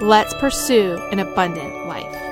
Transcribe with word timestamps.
Let's 0.00 0.34
pursue 0.34 0.98
an 1.12 1.20
abundant 1.20 1.86
life. 1.86 2.23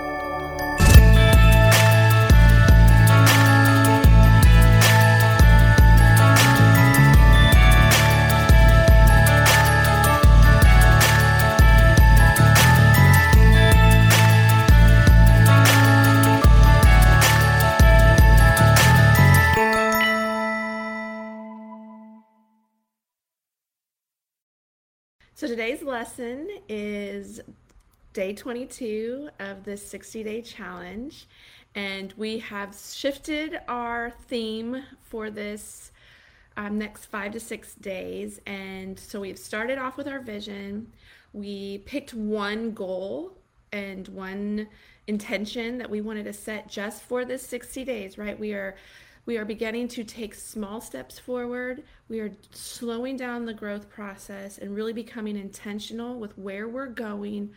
Today's 25.53 25.83
lesson 25.83 26.49
is 26.67 27.39
day 28.15 28.33
22 28.33 29.29
of 29.39 29.65
this 29.65 29.87
60 29.87 30.23
day 30.23 30.41
challenge. 30.41 31.27
And 31.75 32.15
we 32.17 32.39
have 32.39 32.75
shifted 32.75 33.61
our 33.69 34.15
theme 34.29 34.83
for 35.03 35.29
this 35.29 35.93
um, 36.57 36.79
next 36.79 37.05
five 37.05 37.33
to 37.33 37.41
six 37.41 37.75
days. 37.75 38.41
And 38.47 38.99
so 38.99 39.21
we've 39.21 39.39
started 39.39 39.77
off 39.77 39.99
with 39.99 40.09
our 40.09 40.21
vision. 40.21 40.91
We 41.35 41.83
picked 41.85 42.15
one 42.15 42.73
goal 42.73 43.37
and 43.73 44.09
one 44.09 44.69
intention 45.07 45.77
that 45.77 45.91
we 45.91 46.01
wanted 46.01 46.25
to 46.25 46.33
set 46.33 46.71
just 46.71 47.03
for 47.03 47.27
this 47.27 47.47
60 47.47 47.85
days, 47.85 48.17
right? 48.17 48.41
We 48.41 48.55
are 48.55 48.75
we 49.25 49.37
are 49.37 49.45
beginning 49.45 49.89
to 49.89 50.05
take 50.05 50.35
small 50.35 50.81
steps 50.81 51.19
forward. 51.19 51.85
We 52.09 52.21
are 52.21 52.33
slowing 52.51 53.17
down 53.17 53.45
the 53.45 53.55
growth 53.55 53.89
process 53.89 54.59
and 54.59 54.75
really 54.75 54.93
becoming 54.93 55.37
intentional 55.37 56.19
with 56.19 56.37
where 56.37 56.69
we're 56.69 56.87
going 56.87 57.53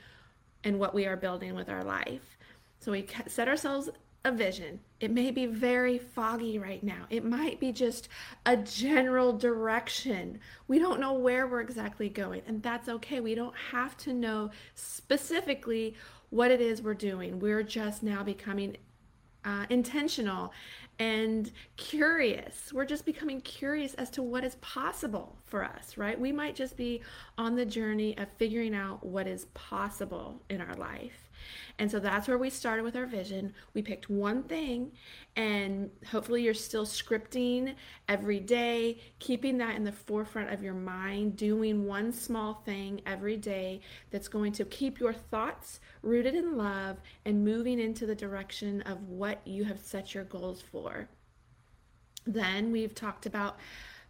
and 0.63 0.79
what 0.79 0.93
we 0.93 1.05
are 1.05 1.17
building 1.17 1.55
with 1.55 1.69
our 1.69 1.83
life. 1.83 2.37
So 2.79 2.91
we 2.91 3.07
set 3.27 3.47
ourselves 3.47 3.89
a 4.25 4.31
vision. 4.31 4.79
It 4.99 5.11
may 5.11 5.31
be 5.31 5.45
very 5.45 5.97
foggy 5.97 6.57
right 6.57 6.83
now. 6.83 7.05
It 7.09 7.23
might 7.23 7.59
be 7.59 7.71
just 7.71 8.09
a 8.45 8.57
general 8.57 9.33
direction. 9.33 10.39
We 10.67 10.79
don't 10.79 10.99
know 10.99 11.13
where 11.13 11.47
we're 11.47 11.61
exactly 11.61 12.09
going, 12.09 12.41
and 12.47 12.61
that's 12.61 12.89
okay. 12.89 13.19
We 13.19 13.35
don't 13.35 13.55
have 13.71 13.95
to 13.97 14.13
know 14.13 14.49
specifically 14.73 15.95
what 16.31 16.49
it 16.49 16.59
is 16.59 16.81
we're 16.81 16.95
doing. 16.95 17.39
We're 17.39 17.63
just 17.63 18.01
now 18.01 18.23
becoming 18.23 18.77
uh, 19.45 19.65
intentional 19.69 20.51
and 20.99 21.51
curious. 21.77 22.71
We're 22.73 22.85
just 22.85 23.05
becoming 23.05 23.41
curious 23.41 23.93
as 23.95 24.09
to 24.11 24.23
what 24.23 24.43
is 24.43 24.55
possible 24.55 25.37
for 25.45 25.63
us, 25.63 25.97
right? 25.97 26.19
We 26.19 26.31
might 26.31 26.55
just 26.55 26.77
be 26.77 27.01
on 27.37 27.55
the 27.55 27.65
journey 27.65 28.17
of 28.17 28.27
figuring 28.37 28.73
out 28.73 29.05
what 29.05 29.27
is 29.27 29.45
possible 29.53 30.41
in 30.49 30.61
our 30.61 30.75
life. 30.75 31.24
And 31.79 31.89
so 31.89 31.99
that's 31.99 32.27
where 32.27 32.37
we 32.37 32.49
started 32.49 32.83
with 32.83 32.95
our 32.95 33.05
vision. 33.05 33.53
We 33.73 33.81
picked 33.81 34.09
one 34.09 34.43
thing, 34.43 34.91
and 35.35 35.89
hopefully, 36.11 36.43
you're 36.43 36.53
still 36.53 36.85
scripting 36.85 37.75
every 38.07 38.39
day, 38.39 38.99
keeping 39.19 39.57
that 39.57 39.75
in 39.75 39.83
the 39.83 39.91
forefront 39.91 40.51
of 40.51 40.63
your 40.63 40.73
mind, 40.73 41.35
doing 41.35 41.85
one 41.85 42.11
small 42.11 42.61
thing 42.65 43.01
every 43.05 43.37
day 43.37 43.81
that's 44.11 44.27
going 44.27 44.53
to 44.53 44.65
keep 44.65 44.99
your 44.99 45.13
thoughts 45.13 45.79
rooted 46.01 46.35
in 46.35 46.57
love 46.57 46.97
and 47.25 47.43
moving 47.43 47.79
into 47.79 48.05
the 48.05 48.15
direction 48.15 48.81
of 48.83 49.07
what 49.07 49.45
you 49.45 49.63
have 49.65 49.79
set 49.79 50.13
your 50.13 50.23
goals 50.23 50.61
for. 50.61 51.09
Then 52.25 52.71
we've 52.71 52.95
talked 52.95 53.25
about 53.25 53.57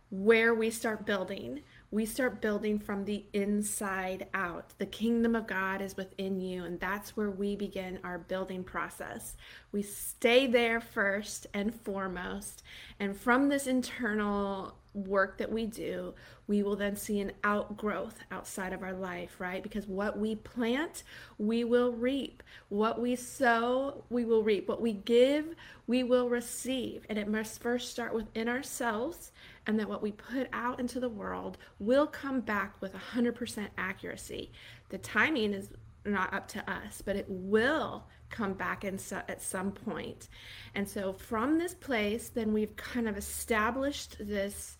where 0.10 0.54
we 0.54 0.70
start 0.70 1.06
building 1.06 1.62
we 1.92 2.06
start 2.06 2.42
building 2.42 2.80
from 2.80 3.06
the 3.06 3.26
inside 3.34 4.28
out. 4.34 4.74
The 4.78 4.86
kingdom 4.86 5.36
of 5.36 5.48
God 5.48 5.82
is 5.82 5.96
within 5.96 6.42
you, 6.42 6.66
and 6.66 6.80
that's 6.80 7.16
where 7.16 7.30
we 7.30 7.56
begin 7.56 8.00
our 8.04 8.18
building 8.18 8.64
process. 8.64 9.38
We 9.72 9.82
stay 9.82 10.48
there 10.48 10.82
first 10.82 11.48
and 11.54 11.74
foremost, 11.74 12.64
and 13.00 13.16
from 13.16 13.50
this 13.50 13.68
internal 13.68 14.78
work 14.96 15.38
that 15.38 15.52
we 15.52 15.66
do, 15.66 16.14
we 16.48 16.64
will 16.64 16.76
then 16.76 16.96
see 16.96 17.20
an 17.20 17.32
outgrowth 17.44 18.18
outside 18.32 18.74
of 18.74 18.82
our 18.82 18.94
life, 18.94 19.36
right? 19.40 19.62
Because 19.62 19.88
what 19.88 20.18
we 20.18 20.36
plant, 20.36 21.04
we 21.38 21.64
will 21.64 21.92
reap. 21.92 22.42
What 22.70 23.02
we 23.02 23.16
sow, 23.16 24.04
we 24.10 24.26
will 24.26 24.44
reap. 24.44 24.68
What 24.68 24.82
we 24.82 24.94
give, 24.94 25.56
we 25.88 26.04
will 26.04 26.30
receive. 26.30 27.06
And 27.10 27.20
it 27.20 27.28
must 27.28 27.62
first 27.62 27.92
start 27.92 28.14
within 28.14 28.48
ourselves 28.48 29.32
and 29.68 29.80
that 29.80 29.90
what 29.90 30.02
we 30.02 30.12
put 30.12 30.48
out 30.54 30.80
into 30.80 31.00
the 31.00 31.10
world 31.10 31.58
will 31.80 32.08
come 32.08 32.40
back 32.40 32.76
with 32.82 32.94
100% 32.94 33.68
accuracy. 33.78 34.52
The 34.90 35.00
timing 35.00 35.54
is 35.54 35.70
not 36.06 36.34
up 36.34 36.48
to 36.50 36.72
us, 36.72 37.02
but 37.04 37.16
it 37.16 37.26
will 37.28 38.06
come 38.30 38.54
back 38.54 38.84
in 38.84 38.98
so, 38.98 39.22
at 39.28 39.42
some 39.42 39.72
point. 39.72 40.30
And 40.76 40.88
so 40.88 41.14
from 41.14 41.58
this 41.58 41.74
place, 41.74 42.30
then 42.30 42.54
we've 42.54 42.76
kind 42.76 43.08
of 43.08 43.18
established 43.18 44.18
this 44.20 44.78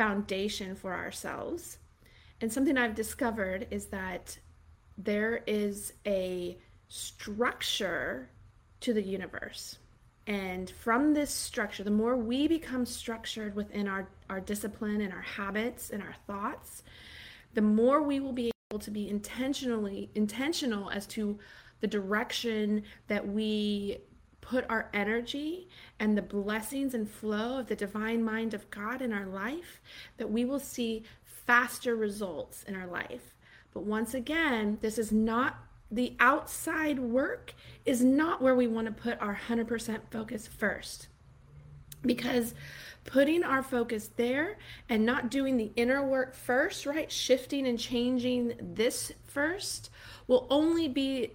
foundation 0.00 0.74
for 0.74 0.94
ourselves. 0.94 1.76
And 2.40 2.50
something 2.50 2.78
I've 2.78 2.94
discovered 2.94 3.66
is 3.70 3.88
that 3.88 4.38
there 4.96 5.42
is 5.46 5.92
a 6.06 6.56
structure 6.88 8.30
to 8.80 8.94
the 8.94 9.02
universe. 9.02 9.76
And 10.26 10.70
from 10.70 11.12
this 11.12 11.30
structure, 11.30 11.84
the 11.84 11.90
more 11.90 12.16
we 12.16 12.48
become 12.48 12.86
structured 12.86 13.54
within 13.54 13.86
our, 13.86 14.08
our 14.30 14.40
discipline 14.40 15.02
and 15.02 15.12
our 15.12 15.20
habits 15.20 15.90
and 15.90 16.02
our 16.02 16.14
thoughts, 16.26 16.82
the 17.52 17.60
more 17.60 18.00
we 18.00 18.20
will 18.20 18.32
be 18.32 18.50
able 18.70 18.80
to 18.80 18.90
be 18.90 19.06
intentionally 19.06 20.08
intentional 20.14 20.88
as 20.88 21.06
to 21.08 21.38
the 21.80 21.86
direction 21.86 22.84
that 23.08 23.28
we 23.28 23.98
put 24.40 24.64
our 24.68 24.90
energy 24.92 25.68
and 25.98 26.16
the 26.16 26.22
blessings 26.22 26.94
and 26.94 27.08
flow 27.08 27.58
of 27.58 27.66
the 27.66 27.76
divine 27.76 28.22
mind 28.22 28.54
of 28.54 28.70
God 28.70 29.02
in 29.02 29.12
our 29.12 29.26
life, 29.26 29.80
that 30.16 30.30
we 30.30 30.44
will 30.44 30.60
see 30.60 31.04
faster 31.24 31.96
results 31.96 32.62
in 32.64 32.76
our 32.76 32.86
life. 32.86 33.34
But 33.72 33.84
once 33.84 34.14
again, 34.14 34.78
this 34.80 34.98
is 34.98 35.12
not 35.12 35.58
the 35.90 36.14
outside 36.20 36.98
work 36.98 37.54
is 37.84 38.02
not 38.04 38.40
where 38.40 38.54
we 38.54 38.68
want 38.68 38.86
to 38.86 38.92
put 38.92 39.20
our 39.20 39.38
100% 39.48 40.00
focus 40.10 40.46
first. 40.46 41.08
Because 42.02 42.54
putting 43.04 43.42
our 43.42 43.62
focus 43.62 44.10
there 44.16 44.58
and 44.88 45.04
not 45.04 45.30
doing 45.30 45.56
the 45.56 45.72
inner 45.76 46.06
work 46.06 46.34
first, 46.34 46.86
right? 46.86 47.10
Shifting 47.10 47.66
and 47.66 47.78
changing 47.78 48.54
this 48.60 49.12
first 49.26 49.90
will 50.26 50.46
only 50.48 50.88
be 50.88 51.32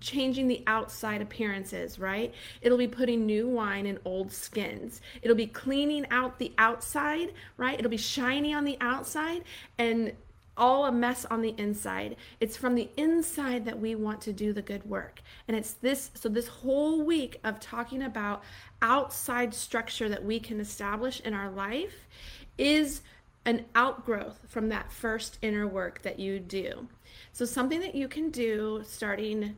changing 0.00 0.46
the 0.46 0.62
outside 0.66 1.22
appearances, 1.22 1.98
right? 1.98 2.34
It'll 2.60 2.78
be 2.78 2.88
putting 2.88 3.24
new 3.24 3.48
wine 3.48 3.86
in 3.86 3.98
old 4.04 4.32
skins. 4.32 5.00
It'll 5.22 5.36
be 5.36 5.46
cleaning 5.46 6.06
out 6.10 6.38
the 6.38 6.52
outside, 6.58 7.32
right? 7.56 7.78
It'll 7.78 7.90
be 7.90 7.96
shiny 7.96 8.52
on 8.52 8.64
the 8.64 8.76
outside 8.80 9.44
and 9.78 10.12
all 10.56 10.86
a 10.86 10.92
mess 10.92 11.24
on 11.26 11.42
the 11.42 11.54
inside. 11.58 12.16
It's 12.40 12.56
from 12.56 12.74
the 12.74 12.88
inside 12.96 13.64
that 13.66 13.78
we 13.78 13.94
want 13.94 14.20
to 14.22 14.32
do 14.32 14.52
the 14.52 14.62
good 14.62 14.84
work. 14.88 15.20
And 15.48 15.56
it's 15.56 15.72
this, 15.72 16.10
so 16.14 16.28
this 16.28 16.48
whole 16.48 17.02
week 17.02 17.38
of 17.44 17.60
talking 17.60 18.02
about 18.02 18.42
outside 18.80 19.54
structure 19.54 20.08
that 20.08 20.24
we 20.24 20.40
can 20.40 20.60
establish 20.60 21.20
in 21.20 21.34
our 21.34 21.50
life 21.50 22.06
is 22.56 23.02
an 23.44 23.64
outgrowth 23.74 24.40
from 24.48 24.68
that 24.70 24.90
first 24.90 25.38
inner 25.42 25.66
work 25.66 26.02
that 26.02 26.18
you 26.18 26.40
do. 26.40 26.88
So, 27.32 27.44
something 27.44 27.80
that 27.80 27.94
you 27.94 28.08
can 28.08 28.30
do 28.30 28.82
starting 28.84 29.56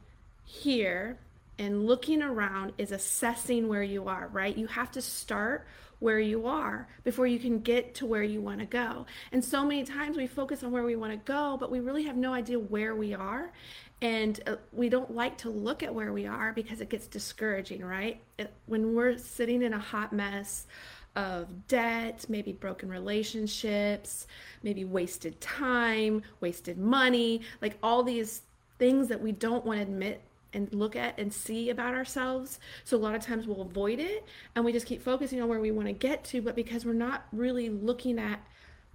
here 0.48 1.18
and 1.58 1.86
looking 1.86 2.22
around 2.22 2.72
is 2.78 2.90
assessing 2.90 3.68
where 3.68 3.82
you 3.82 4.08
are, 4.08 4.28
right? 4.32 4.56
You 4.56 4.66
have 4.68 4.90
to 4.92 5.02
start 5.02 5.66
where 5.98 6.18
you 6.18 6.46
are 6.46 6.88
before 7.04 7.26
you 7.26 7.38
can 7.38 7.58
get 7.58 7.94
to 7.96 8.06
where 8.06 8.22
you 8.22 8.40
want 8.40 8.60
to 8.60 8.64
go. 8.64 9.04
And 9.30 9.44
so 9.44 9.62
many 9.64 9.84
times 9.84 10.16
we 10.16 10.26
focus 10.26 10.62
on 10.62 10.70
where 10.70 10.84
we 10.84 10.96
want 10.96 11.12
to 11.12 11.18
go, 11.18 11.58
but 11.60 11.70
we 11.70 11.80
really 11.80 12.04
have 12.04 12.16
no 12.16 12.32
idea 12.32 12.58
where 12.58 12.94
we 12.94 13.14
are. 13.14 13.52
And 14.00 14.40
uh, 14.46 14.56
we 14.72 14.88
don't 14.88 15.14
like 15.14 15.36
to 15.38 15.50
look 15.50 15.82
at 15.82 15.94
where 15.94 16.14
we 16.14 16.26
are 16.26 16.52
because 16.54 16.80
it 16.80 16.88
gets 16.88 17.06
discouraging, 17.08 17.84
right? 17.84 18.22
It, 18.38 18.50
when 18.64 18.94
we're 18.94 19.18
sitting 19.18 19.60
in 19.60 19.74
a 19.74 19.78
hot 19.78 20.14
mess 20.14 20.66
of 21.14 21.66
debt, 21.66 22.24
maybe 22.28 22.52
broken 22.52 22.88
relationships, 22.88 24.26
maybe 24.62 24.84
wasted 24.84 25.38
time, 25.42 26.22
wasted 26.40 26.78
money, 26.78 27.42
like 27.60 27.76
all 27.82 28.02
these 28.02 28.42
things 28.78 29.08
that 29.08 29.20
we 29.20 29.32
don't 29.32 29.66
want 29.66 29.78
to 29.78 29.82
admit 29.82 30.22
and 30.52 30.72
look 30.72 30.96
at 30.96 31.18
and 31.18 31.32
see 31.32 31.70
about 31.70 31.94
ourselves. 31.94 32.58
So 32.84 32.96
a 32.96 32.98
lot 32.98 33.14
of 33.14 33.22
times 33.22 33.46
we'll 33.46 33.62
avoid 33.62 33.98
it 33.98 34.24
and 34.54 34.64
we 34.64 34.72
just 34.72 34.86
keep 34.86 35.02
focusing 35.02 35.40
on 35.40 35.48
where 35.48 35.60
we 35.60 35.70
want 35.70 35.88
to 35.88 35.92
get 35.92 36.24
to, 36.24 36.42
but 36.42 36.54
because 36.54 36.84
we're 36.84 36.92
not 36.92 37.26
really 37.32 37.68
looking 37.68 38.18
at 38.18 38.40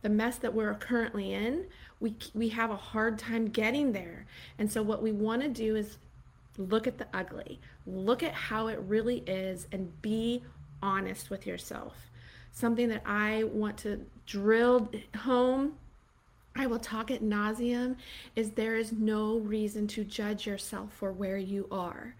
the 0.01 0.09
mess 0.09 0.37
that 0.37 0.53
we're 0.53 0.73
currently 0.75 1.33
in, 1.33 1.65
we 1.99 2.15
we 2.33 2.49
have 2.49 2.69
a 2.69 2.75
hard 2.75 3.17
time 3.17 3.45
getting 3.47 3.93
there. 3.93 4.25
And 4.59 4.71
so 4.71 4.83
what 4.83 5.01
we 5.01 5.11
want 5.11 5.41
to 5.41 5.47
do 5.47 5.75
is 5.75 5.97
look 6.57 6.87
at 6.87 6.97
the 6.97 7.07
ugly. 7.13 7.59
Look 7.87 8.21
at 8.21 8.33
how 8.33 8.67
it 8.67 8.79
really 8.79 9.19
is 9.25 9.67
and 9.71 10.01
be 10.01 10.43
honest 10.81 11.29
with 11.29 11.47
yourself. 11.47 12.11
Something 12.51 12.89
that 12.89 13.01
I 13.05 13.45
want 13.45 13.77
to 13.79 14.05
drill 14.25 14.91
home 15.17 15.75
I 16.55 16.67
will 16.67 16.79
talk 16.79 17.09
at 17.09 17.23
nauseum 17.23 17.95
is 18.35 18.51
there 18.51 18.75
is 18.75 18.91
no 18.91 19.39
reason 19.39 19.87
to 19.87 20.03
judge 20.03 20.45
yourself 20.45 20.93
for 20.93 21.11
where 21.11 21.37
you 21.37 21.67
are. 21.71 22.15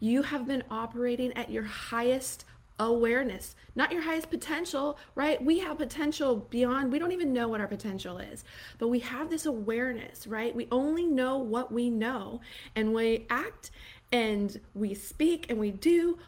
You 0.00 0.22
have 0.22 0.46
been 0.46 0.64
operating 0.70 1.32
at 1.34 1.50
your 1.50 1.62
highest 1.62 2.44
awareness, 2.78 3.54
not 3.74 3.92
your 3.92 4.02
highest 4.02 4.28
potential, 4.28 4.98
right? 5.14 5.42
We 5.42 5.60
have 5.60 5.78
potential 5.78 6.46
beyond, 6.50 6.92
we 6.92 6.98
don't 6.98 7.12
even 7.12 7.32
know 7.32 7.48
what 7.48 7.60
our 7.60 7.66
potential 7.66 8.18
is, 8.18 8.44
but 8.78 8.88
we 8.88 8.98
have 9.00 9.30
this 9.30 9.46
awareness, 9.46 10.26
right? 10.26 10.54
We 10.54 10.68
only 10.70 11.06
know 11.06 11.38
what 11.38 11.72
we 11.72 11.88
know, 11.88 12.40
and 12.74 12.92
we 12.92 13.26
act 13.30 13.70
and 14.12 14.60
we 14.74 14.94
speak 14.94 15.46
and 15.48 15.58
we 15.58 15.70
do 15.70 16.18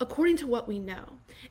according 0.00 0.36
to 0.36 0.46
what 0.46 0.68
we 0.68 0.78
know. 0.78 1.04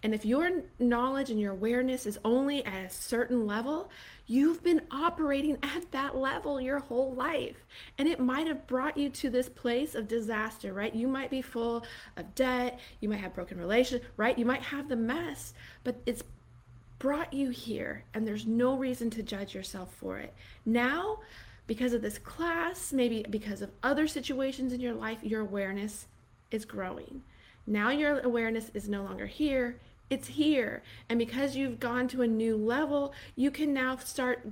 And 0.03 0.13
if 0.13 0.25
your 0.25 0.63
knowledge 0.79 1.29
and 1.29 1.39
your 1.39 1.53
awareness 1.53 2.05
is 2.05 2.19
only 2.23 2.63
at 2.65 2.85
a 2.85 2.89
certain 2.89 3.47
level, 3.47 3.89
you've 4.27 4.63
been 4.63 4.81
operating 4.91 5.57
at 5.63 5.91
that 5.91 6.15
level 6.15 6.61
your 6.61 6.79
whole 6.79 7.13
life. 7.13 7.65
And 7.97 8.07
it 8.07 8.19
might 8.19 8.47
have 8.47 8.67
brought 8.67 8.97
you 8.97 9.09
to 9.09 9.29
this 9.29 9.49
place 9.49 9.95
of 9.95 10.07
disaster, 10.07 10.73
right? 10.73 10.93
You 10.93 11.07
might 11.07 11.29
be 11.29 11.41
full 11.41 11.85
of 12.17 12.35
debt, 12.35 12.79
you 12.99 13.09
might 13.09 13.19
have 13.19 13.33
broken 13.33 13.57
relations, 13.57 14.01
right? 14.17 14.37
You 14.37 14.45
might 14.45 14.63
have 14.63 14.89
the 14.89 14.95
mess, 14.95 15.53
but 15.83 15.95
it's 16.05 16.23
brought 16.99 17.33
you 17.33 17.49
here 17.49 18.03
and 18.13 18.27
there's 18.27 18.45
no 18.45 18.75
reason 18.75 19.09
to 19.11 19.23
judge 19.23 19.53
yourself 19.53 19.93
for 19.93 20.17
it. 20.17 20.33
Now, 20.65 21.19
because 21.67 21.93
of 21.93 22.01
this 22.01 22.19
class, 22.19 22.93
maybe 22.93 23.25
because 23.29 23.61
of 23.61 23.71
other 23.81 24.07
situations 24.07 24.71
in 24.71 24.79
your 24.79 24.93
life, 24.93 25.23
your 25.23 25.41
awareness 25.41 26.07
is 26.51 26.63
growing. 26.63 27.23
Now 27.67 27.89
your 27.89 28.19
awareness 28.19 28.69
is 28.73 28.87
no 28.87 29.03
longer 29.03 29.25
here, 29.25 29.77
it's 30.09 30.27
here. 30.27 30.83
And 31.09 31.17
because 31.17 31.55
you've 31.55 31.79
gone 31.79 32.07
to 32.09 32.21
a 32.21 32.27
new 32.27 32.55
level, 32.55 33.13
you 33.35 33.51
can 33.51 33.73
now 33.73 33.97
start 33.97 34.47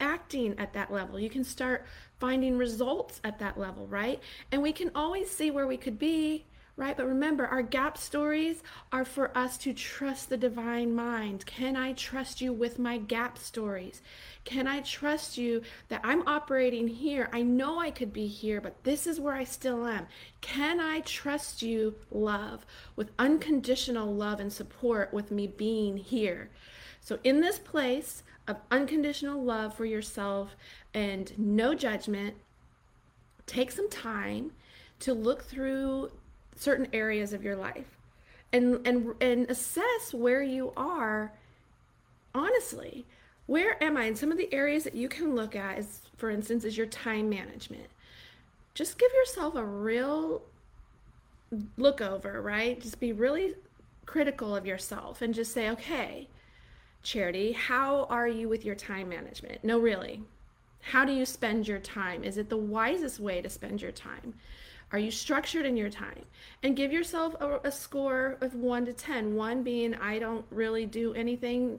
acting 0.00 0.54
at 0.58 0.72
that 0.72 0.92
level. 0.92 1.18
You 1.18 1.30
can 1.30 1.44
start 1.44 1.84
finding 2.18 2.56
results 2.56 3.20
at 3.24 3.38
that 3.38 3.58
level, 3.58 3.86
right? 3.86 4.20
And 4.50 4.62
we 4.62 4.72
can 4.72 4.90
always 4.94 5.30
see 5.30 5.50
where 5.50 5.66
we 5.66 5.76
could 5.76 5.98
be 5.98 6.44
right? 6.80 6.96
But 6.96 7.06
remember, 7.06 7.44
our 7.44 7.60
gap 7.60 7.98
stories 7.98 8.62
are 8.90 9.04
for 9.04 9.36
us 9.36 9.58
to 9.58 9.74
trust 9.74 10.30
the 10.30 10.38
divine 10.38 10.94
mind. 10.94 11.44
Can 11.44 11.76
I 11.76 11.92
trust 11.92 12.40
you 12.40 12.54
with 12.54 12.78
my 12.78 12.96
gap 12.96 13.36
stories? 13.36 14.00
Can 14.46 14.66
I 14.66 14.80
trust 14.80 15.36
you 15.36 15.60
that 15.88 16.00
I'm 16.02 16.26
operating 16.26 16.88
here? 16.88 17.28
I 17.34 17.42
know 17.42 17.78
I 17.78 17.90
could 17.90 18.14
be 18.14 18.26
here, 18.26 18.62
but 18.62 18.82
this 18.82 19.06
is 19.06 19.20
where 19.20 19.34
I 19.34 19.44
still 19.44 19.86
am. 19.86 20.06
Can 20.40 20.80
I 20.80 21.00
trust 21.00 21.60
you, 21.60 21.96
love, 22.10 22.64
with 22.96 23.10
unconditional 23.18 24.14
love 24.14 24.40
and 24.40 24.50
support 24.50 25.12
with 25.12 25.30
me 25.30 25.48
being 25.48 25.98
here? 25.98 26.48
So, 27.02 27.18
in 27.22 27.42
this 27.42 27.58
place 27.58 28.22
of 28.48 28.56
unconditional 28.70 29.42
love 29.42 29.76
for 29.76 29.84
yourself 29.84 30.56
and 30.94 31.30
no 31.38 31.74
judgment, 31.74 32.36
take 33.44 33.70
some 33.70 33.90
time 33.90 34.52
to 35.00 35.12
look 35.12 35.42
through 35.42 36.10
certain 36.60 36.88
areas 36.92 37.32
of 37.32 37.42
your 37.42 37.56
life 37.56 37.96
and 38.52 38.86
and 38.86 39.14
and 39.20 39.50
assess 39.50 40.12
where 40.12 40.42
you 40.42 40.72
are 40.76 41.32
honestly 42.34 43.04
where 43.46 43.82
am 43.82 43.96
i? 43.96 44.04
And 44.04 44.16
some 44.16 44.30
of 44.30 44.38
the 44.38 44.52
areas 44.54 44.84
that 44.84 44.94
you 44.94 45.08
can 45.08 45.34
look 45.34 45.56
at 45.56 45.78
is 45.78 46.02
for 46.16 46.30
instance 46.30 46.64
is 46.64 46.76
your 46.76 46.86
time 46.86 47.28
management. 47.28 47.88
Just 48.74 48.96
give 48.98 49.10
yourself 49.12 49.56
a 49.56 49.64
real 49.64 50.42
look 51.76 52.00
over 52.00 52.40
right? 52.40 52.80
Just 52.80 53.00
be 53.00 53.12
really 53.12 53.54
critical 54.06 54.54
of 54.54 54.66
yourself 54.66 55.22
and 55.22 55.34
just 55.34 55.52
say 55.52 55.70
okay 55.70 56.28
charity 57.02 57.52
how 57.52 58.04
are 58.10 58.28
you 58.28 58.48
with 58.48 58.64
your 58.64 58.74
time 58.74 59.08
management? 59.08 59.64
No 59.64 59.78
really. 59.78 60.22
How 60.82 61.04
do 61.04 61.12
you 61.12 61.26
spend 61.26 61.68
your 61.68 61.78
time? 61.78 62.24
Is 62.24 62.38
it 62.38 62.48
the 62.48 62.56
wisest 62.56 63.20
way 63.20 63.40
to 63.42 63.48
spend 63.48 63.82
your 63.82 63.92
time 63.92 64.34
are 64.92 64.98
you 64.98 65.10
structured 65.10 65.66
in 65.66 65.76
your 65.76 65.90
time? 65.90 66.24
And 66.62 66.76
give 66.76 66.92
yourself 66.92 67.34
a, 67.40 67.60
a, 67.64 67.72
score 67.72 68.36
of 68.40 68.54
1 68.54 68.86
to 68.86 68.92
10. 68.92 69.34
1 69.34 69.62
being, 69.62 69.94
I 69.94 70.18
don't 70.18 70.44
really 70.50 70.84
do 70.86 71.14
anything 71.14 71.78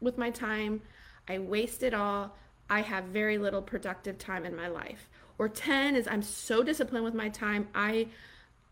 with 0.00 0.18
my 0.18 0.30
time, 0.30 0.80
I 1.28 1.38
waste 1.38 1.82
it 1.82 1.94
all, 1.94 2.34
I 2.68 2.80
have 2.80 3.04
very 3.04 3.38
little 3.38 3.62
productive 3.62 4.18
time 4.18 4.44
in 4.44 4.56
my 4.56 4.68
life. 4.68 5.08
Or 5.38 5.48
10 5.48 5.96
is, 5.96 6.06
I'm 6.08 6.22
so 6.22 6.62
disciplined 6.62 7.04
with 7.04 7.14
my 7.14 7.28
time, 7.28 7.68
I 7.74 8.08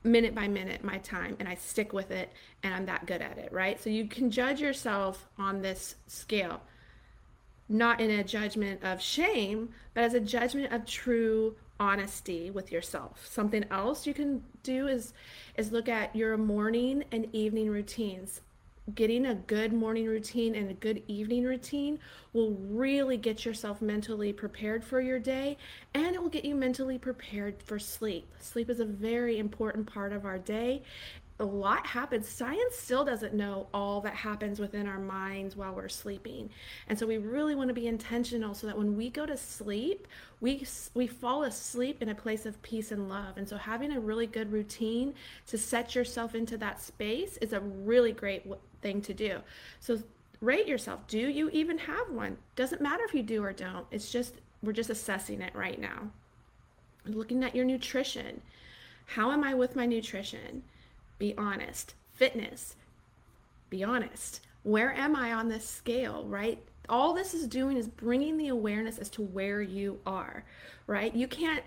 minute 0.03 0.35
by 0.35 0.49
minute 0.49 0.83
my 0.83 0.99
time 0.99 1.37
and 1.39 1.49
I 1.49 1.55
stick 1.55 1.93
with 1.93 2.11
it 2.11 2.33
and 2.63 2.73
I'm 2.73 2.87
that 2.87 3.07
good 3.07 3.21
at 3.21 3.39
it, 3.39 3.53
right? 3.53 3.81
So 3.83 3.91
you 3.91 4.07
can 4.07 4.31
judge 4.31 4.61
yourself 4.61 5.29
on 5.39 5.61
this 5.61 5.97
scale, 6.07 6.61
not 7.69 8.01
in 8.01 8.11
a 8.11 8.25
judgment 8.25 8.83
of 8.83 9.03
shame, 9.03 9.71
but 9.95 10.05
as 10.05 10.15
a 10.15 10.21
judgment 10.21 10.73
of 10.73 10.87
true 10.87 11.55
honesty 11.81 12.51
with 12.51 12.71
yourself. 12.71 13.27
Something 13.27 13.65
else 13.71 14.07
you 14.07 14.15
can 14.15 14.45
do 14.63 14.87
is 14.87 15.15
is 15.57 15.73
look 15.73 15.89
at 15.89 16.15
your 16.15 16.37
morning 16.37 17.03
and 17.11 17.27
evening 17.35 17.71
routines. 17.71 18.43
Getting 18.95 19.27
a 19.27 19.35
good 19.35 19.73
morning 19.73 20.07
routine 20.07 20.55
and 20.55 20.71
a 20.71 20.75
good 20.75 21.03
evening 21.07 21.45
routine 21.45 21.99
will 22.33 22.53
really 22.53 23.17
get 23.17 23.45
yourself 23.45 23.81
mentally 23.81 24.33
prepared 24.33 24.85
for 24.85 25.01
your 25.01 25.19
day 25.19 25.57
and 25.95 26.15
it 26.15 26.21
will 26.21 26.29
get 26.29 26.45
you 26.45 26.55
mentally 26.55 26.99
prepared 26.99 27.63
for 27.63 27.79
sleep. 27.79 28.29
Sleep 28.41 28.69
is 28.69 28.81
a 28.81 28.85
very 28.85 29.39
important 29.39 29.87
part 29.87 30.13
of 30.13 30.25
our 30.25 30.39
day 30.39 30.83
a 31.41 31.45
lot 31.45 31.87
happens. 31.87 32.29
Science 32.29 32.77
still 32.77 33.05
doesn't 33.05 33.35
know 33.35 33.67
all 33.73 34.01
that 34.03 34.15
happens 34.15 34.61
within 34.61 34.87
our 34.87 34.99
minds 34.99 35.57
while 35.57 35.75
we're 35.75 35.89
sleeping. 35.89 36.51
And 36.87 36.99
so 36.99 37.07
we 37.07 37.19
really 37.19 37.55
want 37.55 37.69
to 37.69 37.75
be 37.75 37.87
intentional 37.87 38.55
so 38.55 38.67
that 38.67 38.77
when 38.77 38.97
we 38.97 39.09
go 39.09 39.27
to 39.27 39.37
sleep, 39.37 40.07
we 40.41 40.67
we 40.95 41.07
fall 41.07 41.45
asleep 41.45 42.03
in 42.03 42.11
a 42.11 42.15
place 42.15 42.47
of 42.47 42.61
peace 42.63 42.93
and 42.93 43.09
love. 43.09 43.37
And 43.37 43.49
so 43.49 43.57
having 43.57 43.93
a 43.93 44.01
really 44.01 44.27
good 44.27 44.53
routine 44.53 45.15
to 45.47 45.59
set 45.59 45.95
yourself 45.95 46.35
into 46.35 46.59
that 46.59 46.81
space 46.81 47.39
is 47.39 47.53
a 47.53 47.61
really 47.61 48.13
great 48.13 48.45
thing 48.83 49.01
to 49.03 49.15
do. 49.15 49.41
So 49.81 50.03
rate 50.41 50.69
yourself. 50.69 51.07
Do 51.07 51.19
you 51.19 51.49
even 51.51 51.79
have 51.79 52.11
one? 52.11 52.37
Doesn't 52.55 52.81
matter 52.83 53.05
if 53.05 53.15
you 53.15 53.23
do 53.23 53.43
or 53.43 53.53
don't. 53.53 53.87
It's 53.91 54.13
just 54.13 54.35
we're 54.63 54.73
just 54.73 54.91
assessing 54.91 55.41
it 55.41 55.55
right 55.55 55.81
now. 55.81 56.11
Looking 57.07 57.43
at 57.45 57.57
your 57.57 57.65
nutrition. 57.65 58.43
How 59.07 59.33
am 59.33 59.43
I 59.43 59.55
with 59.55 59.75
my 59.75 59.87
nutrition? 59.87 60.63
Be 61.21 61.35
honest. 61.37 61.95
Fitness. 62.15 62.77
Be 63.69 63.85
honest. 63.85 64.41
Where 64.63 64.93
am 64.93 65.15
I 65.15 65.35
on 65.35 65.49
this 65.49 65.69
scale, 65.69 66.25
right? 66.25 66.59
All 66.89 67.13
this 67.13 67.35
is 67.35 67.47
doing 67.47 67.77
is 67.77 67.87
bringing 67.87 68.39
the 68.39 68.49
awareness 68.49 68.99
as 68.99 69.11
to 69.11 69.23
where 69.23 69.61
you 69.61 70.01
are, 70.07 70.45
right? 70.87 71.15
You 71.15 71.29
can't 71.29 71.63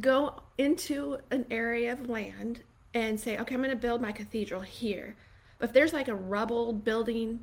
go 0.00 0.34
into 0.58 1.16
an 1.30 1.46
area 1.50 1.94
of 1.94 2.10
land 2.10 2.60
and 2.92 3.18
say, 3.18 3.38
okay, 3.38 3.54
I'm 3.54 3.62
going 3.62 3.70
to 3.70 3.76
build 3.76 4.02
my 4.02 4.12
cathedral 4.12 4.60
here. 4.60 5.16
But 5.58 5.70
if 5.70 5.72
there's 5.72 5.94
like 5.94 6.08
a 6.08 6.14
rubble 6.14 6.74
building, 6.74 7.40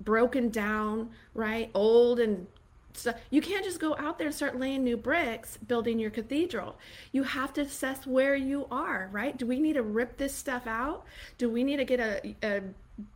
broken 0.00 0.50
down, 0.50 1.10
right, 1.32 1.70
old 1.72 2.20
and 2.20 2.46
so 2.94 3.14
you 3.30 3.40
can't 3.40 3.64
just 3.64 3.80
go 3.80 3.96
out 3.96 4.18
there 4.18 4.26
and 4.26 4.34
start 4.34 4.58
laying 4.58 4.82
new 4.82 4.96
bricks, 4.96 5.56
building 5.56 5.98
your 5.98 6.10
cathedral. 6.10 6.76
You 7.12 7.22
have 7.22 7.52
to 7.54 7.62
assess 7.62 8.06
where 8.06 8.34
you 8.34 8.66
are, 8.70 9.08
right? 9.12 9.36
Do 9.36 9.46
we 9.46 9.60
need 9.60 9.74
to 9.74 9.82
rip 9.82 10.16
this 10.16 10.34
stuff 10.34 10.66
out? 10.66 11.04
Do 11.36 11.48
we 11.48 11.62
need 11.62 11.76
to 11.76 11.84
get 11.84 12.00
a, 12.00 12.34
a 12.42 12.62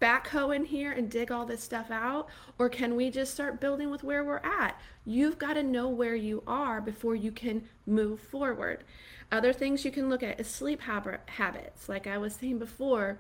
backhoe 0.00 0.54
in 0.54 0.64
here 0.64 0.92
and 0.92 1.10
dig 1.10 1.32
all 1.32 1.46
this 1.46 1.62
stuff 1.62 1.90
out? 1.90 2.28
Or 2.58 2.68
can 2.68 2.94
we 2.94 3.10
just 3.10 3.34
start 3.34 3.60
building 3.60 3.90
with 3.90 4.04
where 4.04 4.24
we're 4.24 4.36
at? 4.38 4.80
You've 5.04 5.38
got 5.38 5.54
to 5.54 5.62
know 5.62 5.88
where 5.88 6.14
you 6.14 6.42
are 6.46 6.80
before 6.80 7.16
you 7.16 7.32
can 7.32 7.64
move 7.86 8.20
forward. 8.20 8.84
Other 9.32 9.52
things 9.52 9.84
you 9.84 9.90
can 9.90 10.08
look 10.08 10.22
at 10.22 10.38
is 10.38 10.46
sleep 10.46 10.82
habits. 10.82 11.88
Like 11.88 12.06
I 12.06 12.18
was 12.18 12.34
saying 12.34 12.58
before, 12.58 13.18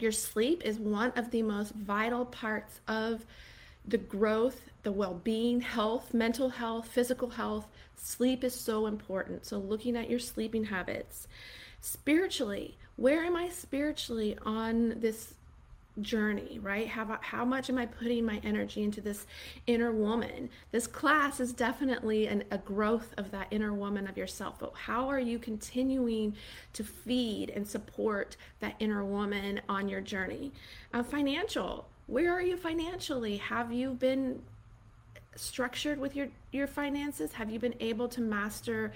your 0.00 0.12
sleep 0.12 0.62
is 0.64 0.78
one 0.78 1.12
of 1.16 1.30
the 1.30 1.42
most 1.42 1.74
vital 1.74 2.24
parts 2.24 2.80
of 2.88 3.26
the 3.86 3.98
growth, 3.98 4.70
the 4.86 4.92
well 4.92 5.20
being, 5.24 5.62
health, 5.62 6.14
mental 6.14 6.48
health, 6.48 6.86
physical 6.86 7.30
health, 7.30 7.66
sleep 7.96 8.44
is 8.44 8.54
so 8.54 8.86
important. 8.86 9.44
So, 9.44 9.58
looking 9.58 9.96
at 9.96 10.08
your 10.08 10.20
sleeping 10.20 10.66
habits. 10.66 11.26
Spiritually, 11.80 12.78
where 12.94 13.24
am 13.24 13.34
I 13.34 13.48
spiritually 13.48 14.38
on 14.46 15.00
this 15.00 15.34
journey, 16.00 16.60
right? 16.62 16.86
How, 16.86 17.18
how 17.20 17.44
much 17.44 17.68
am 17.68 17.78
I 17.78 17.86
putting 17.86 18.24
my 18.24 18.40
energy 18.44 18.84
into 18.84 19.00
this 19.00 19.26
inner 19.66 19.90
woman? 19.90 20.50
This 20.70 20.86
class 20.86 21.40
is 21.40 21.52
definitely 21.52 22.28
an, 22.28 22.44
a 22.52 22.58
growth 22.58 23.12
of 23.16 23.32
that 23.32 23.48
inner 23.50 23.74
woman 23.74 24.06
of 24.06 24.16
yourself, 24.16 24.60
but 24.60 24.72
how 24.74 25.08
are 25.08 25.18
you 25.18 25.40
continuing 25.40 26.36
to 26.74 26.84
feed 26.84 27.50
and 27.50 27.66
support 27.66 28.36
that 28.60 28.76
inner 28.78 29.04
woman 29.04 29.62
on 29.68 29.88
your 29.88 30.00
journey? 30.00 30.52
Uh, 30.94 31.02
financial, 31.02 31.88
where 32.06 32.32
are 32.32 32.42
you 32.42 32.56
financially? 32.56 33.38
Have 33.38 33.72
you 33.72 33.90
been 33.94 34.42
structured 35.36 35.98
with 35.98 36.16
your, 36.16 36.28
your 36.52 36.66
finances? 36.66 37.32
Have 37.32 37.50
you 37.50 37.58
been 37.58 37.74
able 37.80 38.08
to 38.08 38.20
master 38.20 38.92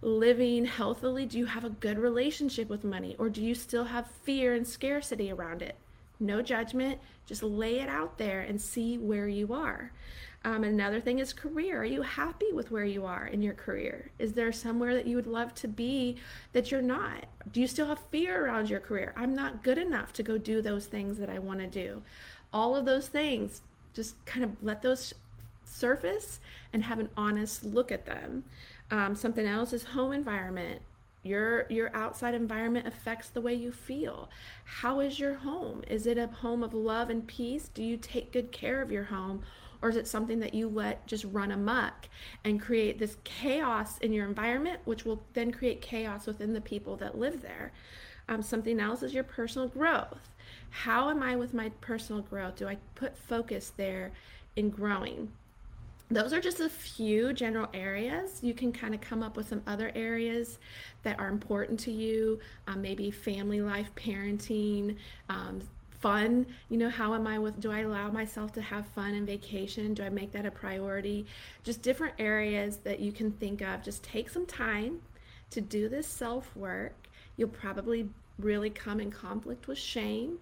living 0.00 0.64
healthily? 0.64 1.26
Do 1.26 1.38
you 1.38 1.46
have 1.46 1.64
a 1.64 1.70
good 1.70 1.98
relationship 1.98 2.68
with 2.68 2.84
money 2.84 3.16
or 3.18 3.28
do 3.28 3.42
you 3.42 3.54
still 3.54 3.84
have 3.84 4.10
fear 4.22 4.54
and 4.54 4.66
scarcity 4.66 5.30
around 5.30 5.62
it? 5.62 5.76
No 6.20 6.42
judgment, 6.42 7.00
just 7.26 7.42
lay 7.42 7.80
it 7.80 7.88
out 7.88 8.18
there 8.18 8.40
and 8.40 8.60
see 8.60 8.98
where 8.98 9.28
you 9.28 9.52
are. 9.52 9.92
Um, 10.44 10.62
another 10.62 11.00
thing 11.00 11.18
is 11.18 11.32
career. 11.32 11.80
Are 11.80 11.84
you 11.84 12.02
happy 12.02 12.52
with 12.52 12.70
where 12.70 12.84
you 12.84 13.04
are 13.04 13.26
in 13.26 13.42
your 13.42 13.54
career? 13.54 14.10
Is 14.18 14.32
there 14.32 14.52
somewhere 14.52 14.94
that 14.94 15.06
you 15.06 15.16
would 15.16 15.26
love 15.26 15.52
to 15.56 15.68
be 15.68 16.16
that 16.52 16.70
you're 16.70 16.80
not? 16.80 17.26
Do 17.52 17.60
you 17.60 17.66
still 17.66 17.86
have 17.88 17.98
fear 18.10 18.44
around 18.44 18.70
your 18.70 18.80
career? 18.80 19.12
I'm 19.16 19.34
not 19.34 19.64
good 19.64 19.78
enough 19.78 20.12
to 20.14 20.22
go 20.22 20.38
do 20.38 20.62
those 20.62 20.86
things 20.86 21.18
that 21.18 21.28
I 21.28 21.38
want 21.40 21.60
to 21.60 21.66
do. 21.66 22.02
All 22.52 22.76
of 22.76 22.84
those 22.84 23.08
things, 23.08 23.62
just 23.94 24.24
kind 24.26 24.44
of 24.44 24.52
let 24.62 24.80
those 24.80 25.12
surface 25.68 26.40
and 26.72 26.84
have 26.84 26.98
an 26.98 27.10
honest 27.16 27.64
look 27.64 27.92
at 27.92 28.06
them. 28.06 28.44
Um, 28.90 29.14
something 29.14 29.46
else 29.46 29.72
is 29.72 29.84
home 29.84 30.12
environment. 30.12 30.82
Your 31.22 31.66
your 31.68 31.94
outside 31.94 32.34
environment 32.34 32.86
affects 32.86 33.28
the 33.28 33.40
way 33.40 33.52
you 33.52 33.72
feel. 33.72 34.30
How 34.64 35.00
is 35.00 35.18
your 35.18 35.34
home? 35.34 35.82
Is 35.88 36.06
it 36.06 36.16
a 36.16 36.28
home 36.28 36.62
of 36.62 36.72
love 36.72 37.10
and 37.10 37.26
peace? 37.26 37.68
Do 37.68 37.82
you 37.82 37.96
take 37.96 38.32
good 38.32 38.52
care 38.52 38.80
of 38.80 38.92
your 38.92 39.04
home? 39.04 39.42
Or 39.80 39.88
is 39.88 39.96
it 39.96 40.08
something 40.08 40.40
that 40.40 40.54
you 40.54 40.68
let 40.68 41.06
just 41.06 41.24
run 41.24 41.52
amok 41.52 42.08
and 42.44 42.60
create 42.60 42.98
this 42.98 43.16
chaos 43.24 43.98
in 43.98 44.12
your 44.12 44.26
environment, 44.26 44.80
which 44.84 45.04
will 45.04 45.22
then 45.34 45.52
create 45.52 45.80
chaos 45.80 46.26
within 46.26 46.52
the 46.52 46.60
people 46.60 46.96
that 46.96 47.18
live 47.18 47.42
there? 47.42 47.72
Um, 48.28 48.42
something 48.42 48.80
else 48.80 49.02
is 49.02 49.14
your 49.14 49.24
personal 49.24 49.68
growth. 49.68 50.30
How 50.70 51.10
am 51.10 51.22
I 51.22 51.36
with 51.36 51.54
my 51.54 51.70
personal 51.80 52.22
growth? 52.22 52.56
Do 52.56 52.68
I 52.68 52.78
put 52.94 53.16
focus 53.16 53.72
there 53.76 54.12
in 54.56 54.70
growing? 54.70 55.32
Those 56.10 56.32
are 56.32 56.40
just 56.40 56.60
a 56.60 56.68
few 56.68 57.32
general 57.32 57.68
areas. 57.74 58.38
You 58.42 58.54
can 58.54 58.72
kind 58.72 58.94
of 58.94 59.00
come 59.00 59.22
up 59.22 59.36
with 59.36 59.48
some 59.48 59.62
other 59.66 59.92
areas 59.94 60.58
that 61.02 61.18
are 61.20 61.28
important 61.28 61.78
to 61.80 61.92
you, 61.92 62.40
um, 62.66 62.80
maybe 62.80 63.10
family 63.10 63.60
life, 63.60 63.90
parenting, 63.94 64.96
um, 65.28 65.60
fun. 66.00 66.46
You 66.70 66.78
know, 66.78 66.88
how 66.88 67.14
am 67.14 67.26
I 67.26 67.38
with, 67.38 67.60
do 67.60 67.70
I 67.70 67.80
allow 67.80 68.10
myself 68.10 68.52
to 68.52 68.62
have 68.62 68.86
fun 68.88 69.14
and 69.14 69.26
vacation? 69.26 69.94
Do 69.94 70.02
I 70.02 70.08
make 70.08 70.32
that 70.32 70.46
a 70.46 70.50
priority? 70.50 71.26
Just 71.62 71.82
different 71.82 72.14
areas 72.18 72.78
that 72.78 73.00
you 73.00 73.12
can 73.12 73.30
think 73.32 73.60
of. 73.60 73.82
Just 73.82 74.02
take 74.02 74.30
some 74.30 74.46
time 74.46 75.02
to 75.50 75.60
do 75.60 75.88
this 75.88 76.06
self 76.06 76.54
work. 76.56 77.08
You'll 77.36 77.48
probably 77.48 78.08
really 78.38 78.70
come 78.70 79.00
in 79.00 79.10
conflict 79.10 79.66
with 79.66 79.78
shame 79.78 80.38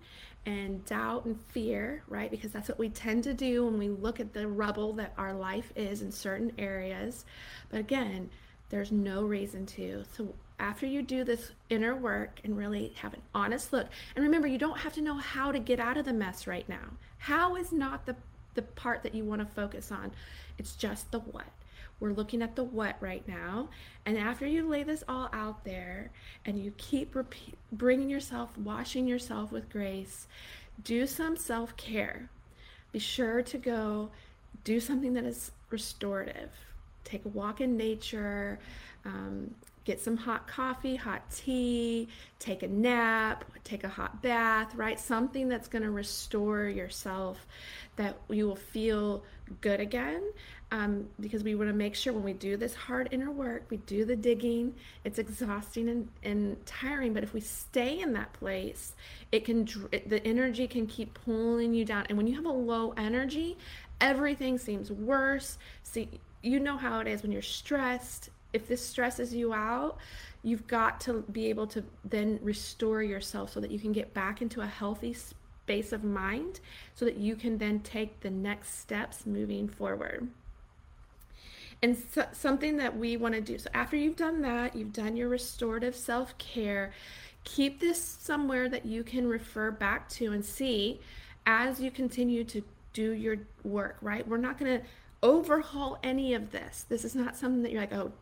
and 0.47 0.85
doubt 0.87 1.27
and 1.27 1.39
fear, 1.49 2.03
right? 2.09 2.31
Because 2.31 2.53
that's 2.53 2.69
what 2.69 2.79
we 2.79 2.89
tend 2.89 3.25
to 3.25 3.35
do 3.35 3.67
when 3.67 3.79
we 3.79 3.89
look 3.89 4.21
at 4.21 4.33
the 4.33 4.49
rubble 4.49 4.93
that 4.95 5.13
our 5.19 5.35
life 5.35 5.73
is 5.77 6.01
in 6.01 6.11
certain 6.11 6.53
areas. 6.57 7.25
But 7.69 7.81
again, 7.81 8.31
there's 8.71 8.93
no 8.93 9.23
reason 9.23 9.67
to. 9.67 10.05
So 10.17 10.35
after 10.59 10.87
you 10.87 11.03
do 11.03 11.25
this 11.25 11.51
inner 11.69 11.95
work 11.95 12.41
and 12.45 12.57
really 12.57 12.95
have 13.01 13.13
an 13.13 13.23
honest 13.35 13.73
look, 13.73 13.89
and 14.15 14.25
remember, 14.25 14.49
you 14.49 14.59
don't 14.59 14.79
have 14.79 14.95
to 14.95 15.03
know 15.03 15.19
how 15.19 15.53
to 15.53 15.59
get 15.59 15.81
out 15.81 15.99
of 15.99 16.07
the 16.07 16.13
mess 16.13 16.47
right 16.47 16.69
now. 16.69 16.93
How 17.19 17.57
is 17.57 17.73
not 17.73 18.07
the 18.07 18.17
the 18.57 18.63
part 18.63 19.05
that 19.05 19.15
you 19.15 19.25
want 19.25 19.41
to 19.41 19.47
focus 19.47 19.93
on. 19.93 20.11
It's 20.59 20.75
just 20.75 21.13
the 21.13 21.21
what. 21.21 21.47
We're 22.01 22.13
looking 22.13 22.43
at 22.43 22.57
the 22.57 22.65
what 22.65 22.97
right 23.01 23.27
now. 23.27 23.69
And 24.05 24.19
after 24.19 24.47
you 24.47 24.69
lay 24.69 24.83
this 24.83 25.03
all 25.09 25.29
out 25.33 25.65
there 25.65 26.11
and 26.45 26.63
you 26.63 26.73
keep 26.77 27.15
repeat, 27.15 27.55
bringing 27.73 28.11
yourself, 28.11 28.57
washing 28.59 29.07
yourself 29.07 29.53
with 29.53 29.71
grace, 29.71 30.27
do 30.85 31.07
some 31.07 31.37
self 31.37 31.77
care. 31.77 32.29
Be 32.93 32.99
sure 32.99 33.43
to 33.43 33.59
go 33.59 34.11
do 34.65 34.81
something 34.81 35.15
that 35.15 35.25
is 35.25 35.53
restorative. 35.71 36.51
Take 37.05 37.25
a 37.25 37.29
walk 37.29 37.61
in 37.61 37.77
nature, 37.77 38.59
um, 39.05 39.55
get 39.87 40.01
some 40.01 40.17
hot 40.17 40.49
coffee, 40.49 40.97
hot 40.97 41.23
tea, 41.31 42.09
take 42.41 42.65
a 42.65 42.69
nap, 42.69 43.45
take 43.63 43.85
a 43.85 43.89
hot 43.89 44.21
bath, 44.21 44.75
right? 44.75 44.99
Something 44.99 45.49
that's 45.49 45.69
going 45.69 45.85
to 45.85 45.93
restore 45.93 46.65
yourself, 46.65 47.47
that 47.95 48.17
you 48.29 48.49
will 48.49 48.57
feel 48.57 49.23
good 49.61 49.79
again. 49.79 50.23
Um, 50.73 51.07
because 51.21 51.45
we 51.45 51.55
want 51.55 51.71
to 51.71 51.75
make 51.75 51.95
sure 51.95 52.13
when 52.13 52.25
we 52.25 52.33
do 52.33 52.57
this 52.57 52.75
hard 52.75 53.09
inner 53.13 53.31
work, 53.31 53.67
we 53.71 53.77
do 53.77 54.05
the 54.05 54.17
digging, 54.17 54.75
it's 55.05 55.21
exhausting 55.21 55.89
and, 55.89 56.09
and 56.25 56.67
tiring. 56.67 57.15
But 57.15 57.23
if 57.23 57.33
we 57.33 57.41
stay 57.41 58.01
in 58.01 58.13
that 58.15 58.33
place, 58.33 58.97
it 59.31 59.45
can, 59.45 59.65
the 60.07 60.21
energy 60.27 60.67
can 60.67 60.89
keep 60.89 61.15
pulling 61.25 61.73
you 61.73 61.85
down. 61.85 62.07
And 62.09 62.19
when 62.19 62.27
you 62.27 62.35
have 62.35 62.47
a 62.47 62.53
low 62.53 62.95
energy, 62.97 63.57
everything 64.01 64.59
seems 64.59 64.91
worse. 64.91 65.57
See, 65.85 66.09
you 66.43 66.59
know 66.59 66.77
how 66.77 66.99
it 66.99 67.07
is 67.07 67.23
when 67.23 67.31
you're 67.31 67.43
stressed 67.43 68.31
if 68.57 68.67
this 68.67 68.85
stresses 68.85 69.35
you 69.35 69.53
out, 69.53 69.99
you've 70.43 70.67
got 70.67 71.01
to 71.03 71.25
be 71.31 71.47
able 71.47 71.67
to 71.69 71.85
then 72.05 72.39
restore 72.43 73.03
yourself 73.03 73.53
so 73.53 73.61
that 73.61 73.71
you 73.71 73.79
can 73.79 73.93
get 73.93 74.15
back 74.15 74.41
into 74.41 74.63
a 74.63 74.67
healthy 74.67 75.15
space 75.15 75.93
of 75.93 76.03
mind 76.03 76.61
so 76.95 77.05
that 77.05 77.17
you 77.17 77.37
can 77.37 77.59
then 77.59 77.81
take 77.81 78.21
the 78.21 78.31
next 78.31 78.81
steps 78.81 79.27
moving 79.27 79.69
forward. 79.69 80.29
And 81.83 81.97
so, 82.13 82.27
something 82.33 82.77
that 82.79 82.97
we 82.97 83.17
want 83.17 83.35
to 83.35 83.41
do. 83.41 83.59
So, 83.59 83.69
after 83.75 83.97
you've 83.97 84.17
done 84.17 84.43
that, 84.43 84.75
you've 84.75 84.93
done 84.93 85.17
your 85.17 85.29
restorative 85.29 85.95
self 85.95 86.37
care, 86.39 86.93
keep 87.45 87.81
this 87.81 88.17
somewhere 88.21 88.69
that 88.69 88.87
you 88.87 89.03
can 89.05 89.27
refer 89.27 89.71
back 89.71 90.09
to 90.11 90.33
and 90.33 90.45
see 90.45 91.01
as 91.47 91.81
you 91.81 91.91
continue 91.91 92.45
to 92.45 92.63
do 92.93 93.13
your 93.13 93.37
work, 93.63 93.99
right? 94.01 94.27
We're 94.27 94.39
not 94.39 94.59
going 94.59 94.81
to 94.81 94.87
overhaul 95.23 95.99
any 96.03 96.35
of 96.35 96.51
this. 96.51 96.87
This 96.89 97.05
is 97.05 97.15
not 97.15 97.37
something 97.37 97.63
that 97.63 97.73
you're 97.73 97.81
like, 97.81 97.93
oh, 97.93 98.13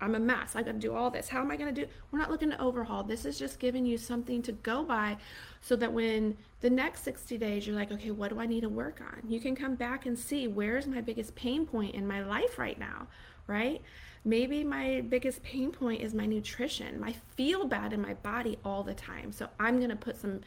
I'm 0.00 0.14
a 0.14 0.20
mess. 0.20 0.54
I 0.54 0.62
got 0.62 0.72
to 0.72 0.78
do 0.78 0.94
all 0.94 1.10
this. 1.10 1.28
How 1.28 1.40
am 1.40 1.50
I 1.50 1.56
going 1.56 1.74
to 1.74 1.82
do? 1.82 1.90
We're 2.10 2.18
not 2.18 2.30
looking 2.30 2.50
to 2.50 2.60
overhaul. 2.60 3.02
This 3.02 3.24
is 3.24 3.38
just 3.38 3.58
giving 3.58 3.84
you 3.84 3.98
something 3.98 4.42
to 4.42 4.52
go 4.52 4.84
by 4.84 5.16
so 5.60 5.76
that 5.76 5.92
when 5.92 6.36
the 6.60 6.70
next 6.70 7.02
60 7.02 7.36
days 7.38 7.66
you're 7.66 7.76
like, 7.76 7.90
okay, 7.90 8.10
what 8.10 8.30
do 8.30 8.40
I 8.40 8.46
need 8.46 8.60
to 8.60 8.68
work 8.68 9.00
on? 9.00 9.28
You 9.28 9.40
can 9.40 9.56
come 9.56 9.74
back 9.74 10.06
and 10.06 10.18
see 10.18 10.46
where's 10.46 10.86
my 10.86 11.00
biggest 11.00 11.34
pain 11.34 11.66
point 11.66 11.94
in 11.94 12.06
my 12.06 12.22
life 12.22 12.58
right 12.58 12.78
now, 12.78 13.08
right? 13.46 13.82
Maybe 14.24 14.62
my 14.64 15.02
biggest 15.08 15.42
pain 15.42 15.70
point 15.72 16.02
is 16.02 16.14
my 16.14 16.26
nutrition. 16.26 17.02
I 17.02 17.14
feel 17.36 17.66
bad 17.66 17.92
in 17.92 18.00
my 18.00 18.14
body 18.14 18.58
all 18.64 18.82
the 18.82 18.94
time. 18.94 19.32
So 19.32 19.48
I'm 19.58 19.78
going 19.78 19.90
to 19.90 19.96
put 19.96 20.20
some 20.20 20.40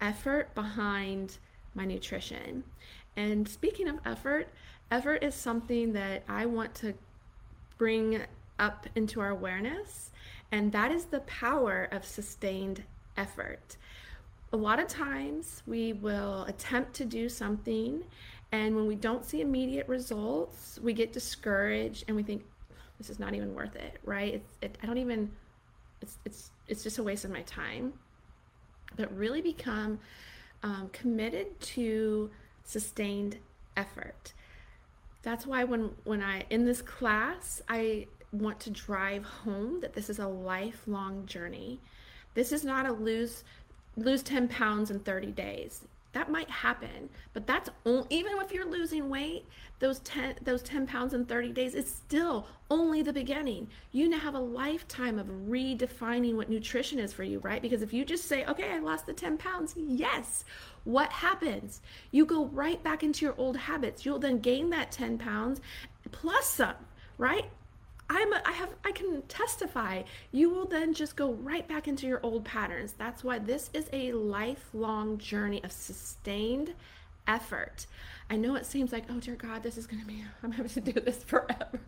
effort 0.00 0.54
behind 0.54 1.38
my 1.74 1.84
nutrition. 1.84 2.64
And 3.16 3.48
speaking 3.48 3.88
of 3.88 3.98
effort, 4.04 4.48
effort 4.90 5.22
is 5.22 5.34
something 5.34 5.92
that 5.92 6.22
I 6.28 6.46
want 6.46 6.74
to 6.76 6.94
bring 7.78 8.22
up 8.58 8.86
into 8.94 9.20
our 9.20 9.30
awareness. 9.30 10.10
And 10.52 10.72
that 10.72 10.92
is 10.92 11.06
the 11.06 11.20
power 11.20 11.88
of 11.90 12.04
sustained 12.04 12.84
effort. 13.16 13.76
A 14.52 14.56
lot 14.56 14.78
of 14.78 14.86
times 14.86 15.62
we 15.66 15.92
will 15.92 16.44
attempt 16.44 16.94
to 16.94 17.04
do 17.04 17.28
something, 17.28 18.04
and 18.52 18.76
when 18.76 18.86
we 18.86 18.94
don't 18.94 19.24
see 19.24 19.40
immediate 19.40 19.88
results, 19.88 20.78
we 20.82 20.92
get 20.92 21.12
discouraged 21.12 22.04
and 22.06 22.16
we 22.16 22.22
think, 22.22 22.44
this 22.98 23.10
is 23.10 23.18
not 23.18 23.34
even 23.34 23.54
worth 23.54 23.74
it, 23.74 23.98
right? 24.04 24.34
It's, 24.34 24.52
it, 24.62 24.78
I 24.82 24.86
don't 24.86 24.98
even, 24.98 25.30
it's, 26.00 26.18
it's, 26.24 26.50
it's 26.68 26.82
just 26.84 26.98
a 26.98 27.02
waste 27.02 27.24
of 27.24 27.30
my 27.32 27.42
time. 27.42 27.92
But 28.96 29.14
really 29.14 29.42
become 29.42 29.98
um, 30.62 30.88
committed 30.92 31.60
to 31.60 32.30
sustained 32.64 33.38
effort. 33.76 34.32
That's 35.22 35.44
why 35.44 35.64
when, 35.64 35.90
when 36.04 36.22
I, 36.22 36.44
in 36.50 36.64
this 36.64 36.80
class, 36.80 37.60
I 37.68 38.06
want 38.38 38.60
to 38.60 38.70
drive 38.70 39.24
home 39.24 39.80
that 39.80 39.94
this 39.94 40.10
is 40.10 40.18
a 40.18 40.28
lifelong 40.28 41.26
journey. 41.26 41.80
This 42.34 42.52
is 42.52 42.64
not 42.64 42.86
a 42.86 42.92
lose 42.92 43.44
lose 43.96 44.22
10 44.22 44.48
pounds 44.48 44.90
in 44.90 45.00
30 45.00 45.32
days. 45.32 45.82
That 46.12 46.30
might 46.30 46.48
happen, 46.48 47.10
but 47.34 47.46
that's 47.46 47.68
only, 47.84 48.06
even 48.08 48.32
if 48.38 48.50
you're 48.50 48.70
losing 48.70 49.10
weight, 49.10 49.44
those 49.80 49.98
10 49.98 50.36
those 50.42 50.62
10 50.62 50.86
pounds 50.86 51.12
in 51.12 51.26
30 51.26 51.52
days 51.52 51.74
is 51.74 51.92
still 51.92 52.46
only 52.70 53.02
the 53.02 53.12
beginning. 53.12 53.68
You 53.92 54.08
now 54.08 54.18
have 54.18 54.34
a 54.34 54.40
lifetime 54.40 55.18
of 55.18 55.26
redefining 55.26 56.34
what 56.34 56.48
nutrition 56.48 56.98
is 56.98 57.12
for 57.12 57.22
you, 57.22 57.38
right? 57.40 57.60
Because 57.60 57.82
if 57.82 57.92
you 57.92 58.04
just 58.04 58.24
say, 58.24 58.46
"Okay, 58.46 58.70
I 58.70 58.78
lost 58.78 59.04
the 59.04 59.12
10 59.12 59.36
pounds." 59.36 59.74
Yes. 59.76 60.46
What 60.84 61.10
happens? 61.10 61.82
You 62.12 62.24
go 62.24 62.46
right 62.46 62.82
back 62.82 63.02
into 63.02 63.26
your 63.26 63.34
old 63.36 63.56
habits. 63.58 64.06
You'll 64.06 64.18
then 64.18 64.38
gain 64.38 64.70
that 64.70 64.90
10 64.92 65.18
pounds 65.18 65.60
plus 66.12 66.46
some, 66.46 66.76
right? 67.18 67.50
I'm 68.08 68.32
a, 68.32 68.42
I 68.44 68.52
have 68.52 68.70
I 68.84 68.92
can 68.92 69.22
testify 69.22 70.02
you 70.30 70.50
will 70.50 70.66
then 70.66 70.94
just 70.94 71.16
go 71.16 71.32
right 71.32 71.66
back 71.66 71.88
into 71.88 72.06
your 72.06 72.20
old 72.22 72.44
patterns. 72.44 72.94
That's 72.96 73.24
why 73.24 73.38
this 73.38 73.70
is 73.74 73.88
a 73.92 74.12
lifelong 74.12 75.18
journey 75.18 75.62
of 75.64 75.72
sustained 75.72 76.74
effort. 77.26 77.86
I 78.30 78.36
know 78.36 78.54
it 78.54 78.66
seems 78.66 78.92
like, 78.92 79.04
oh 79.10 79.20
dear 79.20 79.34
God, 79.34 79.62
this 79.62 79.76
is 79.76 79.86
going 79.86 80.00
to 80.00 80.06
be, 80.06 80.24
I'm 80.42 80.52
having 80.52 80.70
to 80.72 80.80
do 80.80 81.00
this 81.00 81.22
forever. 81.24 81.80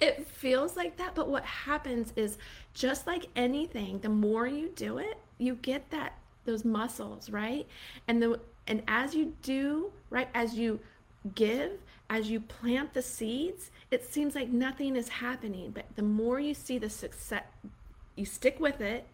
It 0.00 0.26
feels 0.26 0.76
like 0.76 0.98
that, 0.98 1.14
but 1.14 1.28
what 1.28 1.44
happens 1.44 2.12
is 2.16 2.36
just 2.74 3.06
like 3.06 3.26
anything, 3.34 3.98
the 4.00 4.10
more 4.10 4.46
you 4.46 4.70
do 4.74 4.98
it, 4.98 5.18
you 5.38 5.54
get 5.54 5.90
that 5.90 6.18
those 6.44 6.64
muscles, 6.64 7.30
right? 7.30 7.66
And 8.06 8.22
the 8.22 8.40
and 8.66 8.82
as 8.88 9.14
you 9.14 9.34
do, 9.42 9.90
right, 10.10 10.28
as 10.34 10.54
you 10.54 10.80
give, 11.34 11.72
as 12.10 12.30
you 12.30 12.40
plant 12.40 12.94
the 12.94 13.02
seeds, 13.02 13.70
it 13.90 14.04
seems 14.04 14.34
like 14.34 14.48
nothing 14.48 14.96
is 14.96 15.08
happening. 15.08 15.70
But 15.70 15.86
the 15.96 16.02
more 16.02 16.40
you 16.40 16.54
see 16.54 16.78
the 16.78 16.90
success, 16.90 17.44
you 18.16 18.24
stick 18.24 18.58
with 18.60 18.80
it, 18.80 19.06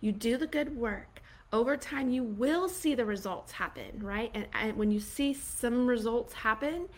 you 0.00 0.12
do 0.12 0.36
the 0.36 0.46
good 0.46 0.76
work. 0.76 1.22
Over 1.52 1.76
time, 1.76 2.10
you 2.10 2.22
will 2.22 2.68
see 2.68 2.94
the 2.94 3.04
results 3.04 3.52
happen, 3.52 4.00
right? 4.00 4.30
And, 4.34 4.46
and 4.52 4.76
when 4.76 4.90
you 4.90 5.00
see 5.00 5.32
some 5.32 5.86
results 5.86 6.34
happen, 6.34 6.88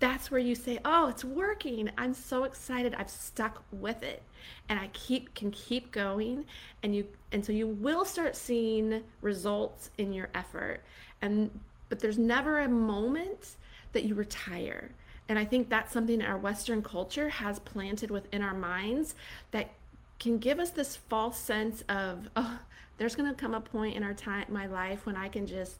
that's 0.00 0.30
where 0.30 0.40
you 0.40 0.54
say, 0.54 0.80
"Oh, 0.84 1.08
it's 1.08 1.24
working. 1.24 1.90
I'm 1.96 2.12
so 2.12 2.44
excited. 2.44 2.94
I've 2.94 3.08
stuck 3.08 3.62
with 3.72 4.02
it." 4.02 4.22
And 4.68 4.78
I 4.78 4.88
keep 4.88 5.34
can 5.34 5.50
keep 5.50 5.92
going 5.92 6.44
and 6.82 6.94
you 6.94 7.06
and 7.32 7.44
so 7.44 7.52
you 7.52 7.68
will 7.68 8.04
start 8.04 8.36
seeing 8.36 9.02
results 9.22 9.90
in 9.96 10.12
your 10.12 10.28
effort. 10.34 10.82
And 11.22 11.50
but 11.88 12.00
there's 12.00 12.18
never 12.18 12.60
a 12.60 12.68
moment 12.68 13.56
that 13.94 14.04
you 14.04 14.14
retire. 14.14 14.90
And 15.28 15.38
I 15.38 15.44
think 15.44 15.68
that's 15.68 15.92
something 15.92 16.20
our 16.22 16.36
Western 16.36 16.82
culture 16.82 17.30
has 17.30 17.58
planted 17.58 18.10
within 18.10 18.42
our 18.42 18.54
minds 18.54 19.14
that 19.52 19.70
can 20.18 20.38
give 20.38 20.58
us 20.58 20.70
this 20.70 20.96
false 20.96 21.38
sense 21.38 21.82
of, 21.88 22.28
oh, 22.36 22.58
there's 22.98 23.16
going 23.16 23.28
to 23.28 23.34
come 23.34 23.54
a 23.54 23.60
point 23.60 23.96
in 23.96 24.02
our 24.02 24.14
time, 24.14 24.44
my 24.48 24.66
life, 24.66 25.06
when 25.06 25.16
I 25.16 25.28
can 25.28 25.46
just 25.46 25.78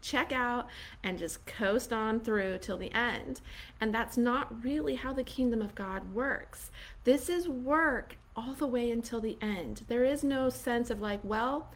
check 0.00 0.32
out 0.32 0.68
and 1.02 1.18
just 1.18 1.44
coast 1.46 1.92
on 1.92 2.20
through 2.20 2.58
till 2.58 2.78
the 2.78 2.92
end. 2.92 3.40
And 3.80 3.94
that's 3.94 4.16
not 4.16 4.64
really 4.64 4.94
how 4.94 5.12
the 5.12 5.24
kingdom 5.24 5.60
of 5.60 5.74
God 5.74 6.14
works. 6.14 6.70
This 7.04 7.28
is 7.28 7.48
work 7.48 8.16
all 8.34 8.54
the 8.54 8.66
way 8.66 8.90
until 8.90 9.20
the 9.20 9.36
end. 9.42 9.84
There 9.88 10.04
is 10.04 10.22
no 10.24 10.48
sense 10.50 10.90
of 10.90 11.00
like, 11.00 11.20
well, 11.22 11.72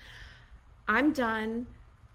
I'm 0.89 1.12
done. 1.12 1.67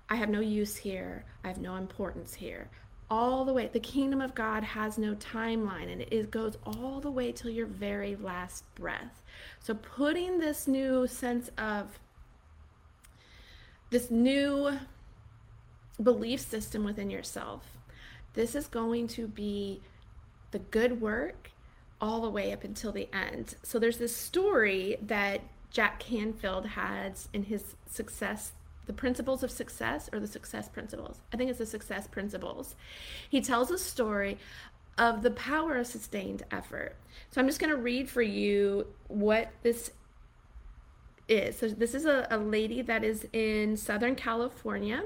I 0.09 0.15
have 0.15 0.29
no 0.29 0.39
use 0.39 0.77
here. 0.77 1.25
I 1.43 1.49
have 1.49 1.59
no 1.59 1.75
importance 1.75 2.33
here 2.33 2.69
all 3.09 3.45
the 3.45 3.53
way. 3.53 3.69
The 3.71 3.79
kingdom 3.79 4.21
of 4.21 4.35
God 4.35 4.63
has 4.63 4.97
no 4.97 5.15
timeline 5.15 5.91
and 5.91 6.01
it 6.01 6.31
goes 6.31 6.57
all 6.65 6.99
the 6.99 7.11
way 7.11 7.31
till 7.31 7.51
your 7.51 7.65
very 7.65 8.15
last 8.15 8.63
breath. 8.75 9.23
So 9.59 9.73
putting 9.73 10.39
this 10.39 10.67
new 10.67 11.07
sense 11.07 11.49
of 11.57 11.99
this 13.89 14.11
new 14.11 14.77
belief 16.01 16.41
system 16.41 16.83
within 16.83 17.09
yourself, 17.09 17.63
this 18.33 18.55
is 18.55 18.67
going 18.67 19.07
to 19.09 19.27
be 19.27 19.81
the 20.51 20.59
good 20.59 21.01
work 21.01 21.51
all 21.99 22.21
the 22.21 22.29
way 22.29 22.51
up 22.51 22.63
until 22.63 22.91
the 22.91 23.09
end. 23.13 23.55
So 23.63 23.79
there's 23.79 23.97
this 23.97 24.15
story 24.15 24.97
that 25.01 25.41
Jack 25.71 25.99
Canfield 25.99 26.67
has 26.67 27.27
in 27.33 27.43
his 27.43 27.75
success 27.89 28.51
the 28.87 28.93
principles 28.93 29.43
of 29.43 29.51
success 29.51 30.09
or 30.11 30.19
the 30.19 30.27
success 30.27 30.67
principles. 30.67 31.21
I 31.33 31.37
think 31.37 31.49
it's 31.49 31.59
the 31.59 31.65
success 31.65 32.07
principles. 32.07 32.75
He 33.29 33.41
tells 33.41 33.69
a 33.69 33.77
story 33.77 34.37
of 34.97 35.21
the 35.21 35.31
power 35.31 35.75
of 35.77 35.85
sustained 35.85 36.43
effort. 36.49 36.95
So 37.29 37.39
I'm 37.39 37.47
just 37.47 37.59
going 37.59 37.69
to 37.69 37.77
read 37.77 38.09
for 38.09 38.21
you 38.21 38.87
what 39.07 39.51
this 39.61 39.91
is. 41.27 41.57
So 41.57 41.67
this 41.67 41.93
is 41.93 42.05
a, 42.05 42.27
a 42.31 42.37
lady 42.37 42.81
that 42.81 43.03
is 43.03 43.27
in 43.33 43.77
Southern 43.77 44.15
California. 44.15 45.03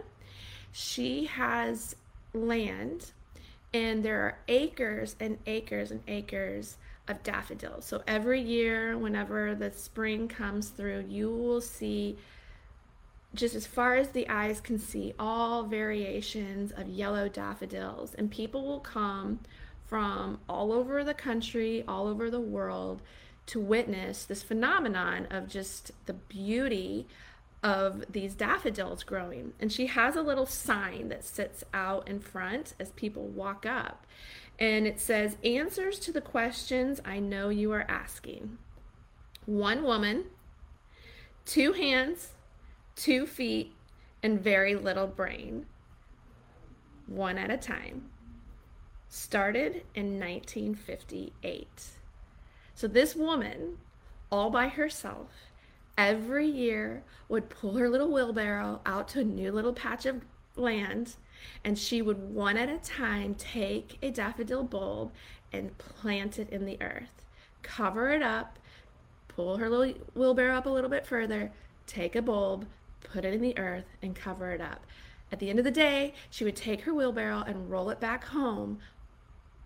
She 0.71 1.25
has 1.25 1.95
land 2.33 3.11
and 3.73 4.03
there 4.03 4.21
are 4.21 4.37
acres 4.47 5.15
and 5.19 5.37
acres 5.45 5.91
and 5.91 6.01
acres 6.07 6.77
of 7.07 7.23
daffodils. 7.23 7.85
So 7.85 8.03
every 8.07 8.41
year, 8.41 8.97
whenever 8.97 9.55
the 9.55 9.71
spring 9.71 10.27
comes 10.27 10.69
through, 10.69 11.05
you 11.07 11.29
will 11.29 11.61
see 11.61 12.17
just 13.33 13.55
as 13.55 13.65
far 13.65 13.95
as 13.95 14.09
the 14.09 14.27
eyes 14.27 14.59
can 14.59 14.77
see, 14.77 15.13
all 15.17 15.63
variations 15.63 16.71
of 16.71 16.87
yellow 16.87 17.29
daffodils. 17.29 18.13
And 18.13 18.29
people 18.29 18.65
will 18.65 18.79
come 18.79 19.39
from 19.85 20.39
all 20.49 20.71
over 20.73 21.03
the 21.03 21.13
country, 21.13 21.83
all 21.87 22.07
over 22.07 22.29
the 22.29 22.41
world 22.41 23.01
to 23.47 23.59
witness 23.59 24.25
this 24.25 24.43
phenomenon 24.43 25.27
of 25.29 25.47
just 25.47 25.91
the 26.05 26.13
beauty 26.13 27.07
of 27.63 28.05
these 28.11 28.33
daffodils 28.33 29.03
growing. 29.03 29.53
And 29.59 29.71
she 29.71 29.87
has 29.87 30.15
a 30.15 30.21
little 30.21 30.45
sign 30.45 31.09
that 31.09 31.23
sits 31.23 31.63
out 31.73 32.07
in 32.07 32.19
front 32.19 32.73
as 32.79 32.91
people 32.91 33.27
walk 33.27 33.65
up. 33.65 34.05
And 34.59 34.85
it 34.85 34.99
says, 34.99 35.37
Answers 35.43 35.99
to 35.99 36.11
the 36.11 36.21
questions 36.21 37.01
I 37.05 37.19
know 37.19 37.49
you 37.49 37.71
are 37.71 37.85
asking. 37.87 38.57
One 39.45 39.83
woman, 39.83 40.25
two 41.45 41.73
hands, 41.73 42.29
two 43.01 43.25
feet, 43.25 43.73
and 44.21 44.39
very 44.39 44.75
little 44.75 45.07
brain, 45.07 45.65
one 47.07 47.35
at 47.35 47.49
a 47.49 47.57
time. 47.57 48.03
Started 49.09 49.83
in 49.95 50.19
1958. 50.19 51.67
So 52.75 52.87
this 52.87 53.15
woman, 53.15 53.79
all 54.31 54.51
by 54.51 54.67
herself, 54.67 55.29
every 55.97 56.45
year 56.45 57.03
would 57.27 57.49
pull 57.49 57.77
her 57.77 57.89
little 57.89 58.11
wheelbarrow 58.11 58.81
out 58.85 59.07
to 59.09 59.21
a 59.21 59.23
new 59.23 59.51
little 59.51 59.73
patch 59.73 60.05
of 60.05 60.21
land 60.55 61.15
and 61.63 61.79
she 61.79 62.03
would 62.03 62.19
one 62.19 62.55
at 62.55 62.69
a 62.69 62.77
time 62.77 63.33
take 63.33 63.97
a 64.03 64.11
daffodil 64.11 64.63
bulb 64.63 65.11
and 65.51 65.75
plant 65.79 66.37
it 66.37 66.49
in 66.51 66.65
the 66.65 66.77
earth, 66.81 67.25
cover 67.63 68.11
it 68.11 68.21
up, 68.21 68.59
pull 69.27 69.57
her 69.57 69.69
little 69.69 69.95
wheelbarrow 70.13 70.55
up 70.55 70.67
a 70.67 70.69
little 70.69 70.89
bit 70.89 71.07
further, 71.07 71.51
take 71.87 72.15
a 72.15 72.21
bulb, 72.21 72.67
put 73.03 73.25
it 73.25 73.33
in 73.33 73.41
the 73.41 73.57
earth, 73.57 73.85
and 74.01 74.15
cover 74.15 74.51
it 74.51 74.61
up. 74.61 74.85
At 75.31 75.39
the 75.39 75.49
end 75.49 75.59
of 75.59 75.65
the 75.65 75.71
day, 75.71 76.13
she 76.29 76.43
would 76.43 76.55
take 76.55 76.81
her 76.81 76.93
wheelbarrow 76.93 77.43
and 77.47 77.69
roll 77.69 77.89
it 77.89 77.99
back 77.99 78.25
home 78.25 78.79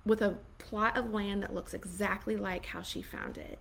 with 0.06 0.22
a 0.22 0.38
plot 0.60 0.98
of 0.98 1.12
land 1.12 1.42
that 1.42 1.54
looks 1.54 1.74
exactly 1.74 2.38
like 2.38 2.68
how 2.68 2.82
she 2.82 3.02
found 3.02 3.38
it. 3.38 3.58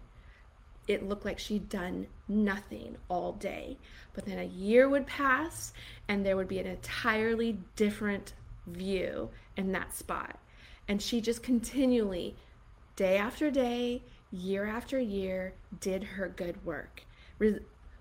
It 0.87 1.09
looked 1.09 1.25
like 1.25 1.39
she'd 1.39 1.71
done 1.71 2.07
nothing 2.29 2.97
all 3.09 3.33
day. 3.33 3.79
But 4.13 4.27
then 4.27 4.39
a 4.39 4.45
year 4.45 4.87
would 4.89 5.07
pass 5.07 5.73
and 6.09 6.25
there 6.25 6.37
would 6.37 6.49
be 6.49 6.59
an 6.59 6.67
entirely 6.67 7.59
different 7.75 8.35
view 8.67 9.31
in 9.57 9.73
that 9.73 9.95
spot. 9.95 10.39
And 10.87 11.01
she 11.01 11.23
just 11.23 11.43
continually, 11.43 12.37
day 12.97 13.17
after 13.17 13.51
day, 13.51 14.03
year 14.31 14.67
after 14.67 14.99
year, 14.99 15.55
did 15.81 16.05
her 16.05 16.29
good 16.29 16.67
work 16.67 17.05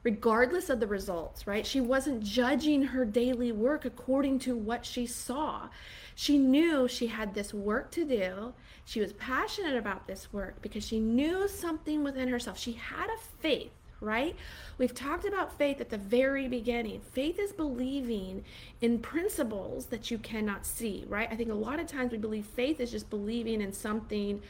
regardless 0.03 0.69
of 0.69 0.79
the 0.79 0.87
results, 0.87 1.47
right? 1.47 1.65
She 1.65 1.79
wasn't 1.79 2.23
judging 2.23 2.83
her 2.83 3.05
daily 3.05 3.51
work 3.51 3.85
according 3.85 4.39
to 4.39 4.55
what 4.55 4.85
she 4.85 5.05
saw. 5.05 5.69
She 6.13 6.37
knew 6.37 6.87
she 6.87 7.07
had 7.07 7.33
this 7.33 7.53
work 7.53 7.89
to 7.91 8.05
do. 8.05 8.53
She 8.85 8.99
was 8.99 9.13
passionate 9.13 9.77
about 9.77 10.05
this 10.05 10.31
work 10.33 10.61
because 10.61 10.85
she 10.85 10.99
knew 10.99 11.47
something 11.47 12.03
within 12.03 12.27
herself. 12.27 12.59
She 12.59 12.73
had 12.73 13.07
a 13.09 13.17
faith, 13.39 13.71
right? 14.01 14.35
We've 14.77 14.93
talked 14.93 15.25
about 15.25 15.57
faith 15.57 15.79
at 15.79 15.89
the 15.89 15.97
very 15.97 16.49
beginning. 16.49 16.99
Faith 17.13 17.39
is 17.39 17.53
believing 17.53 18.43
in 18.81 18.99
principles 18.99 19.85
that 19.85 20.11
you 20.11 20.17
cannot 20.17 20.65
see, 20.65 21.05
right? 21.07 21.29
I 21.31 21.35
think 21.37 21.49
a 21.49 21.55
lot 21.55 21.79
of 21.79 21.87
times 21.87 22.11
we 22.11 22.17
believe 22.17 22.45
faith 22.45 22.81
is 22.81 22.91
just 22.91 23.09
believing 23.09 23.61
in 23.61 23.71
something, 23.71 24.41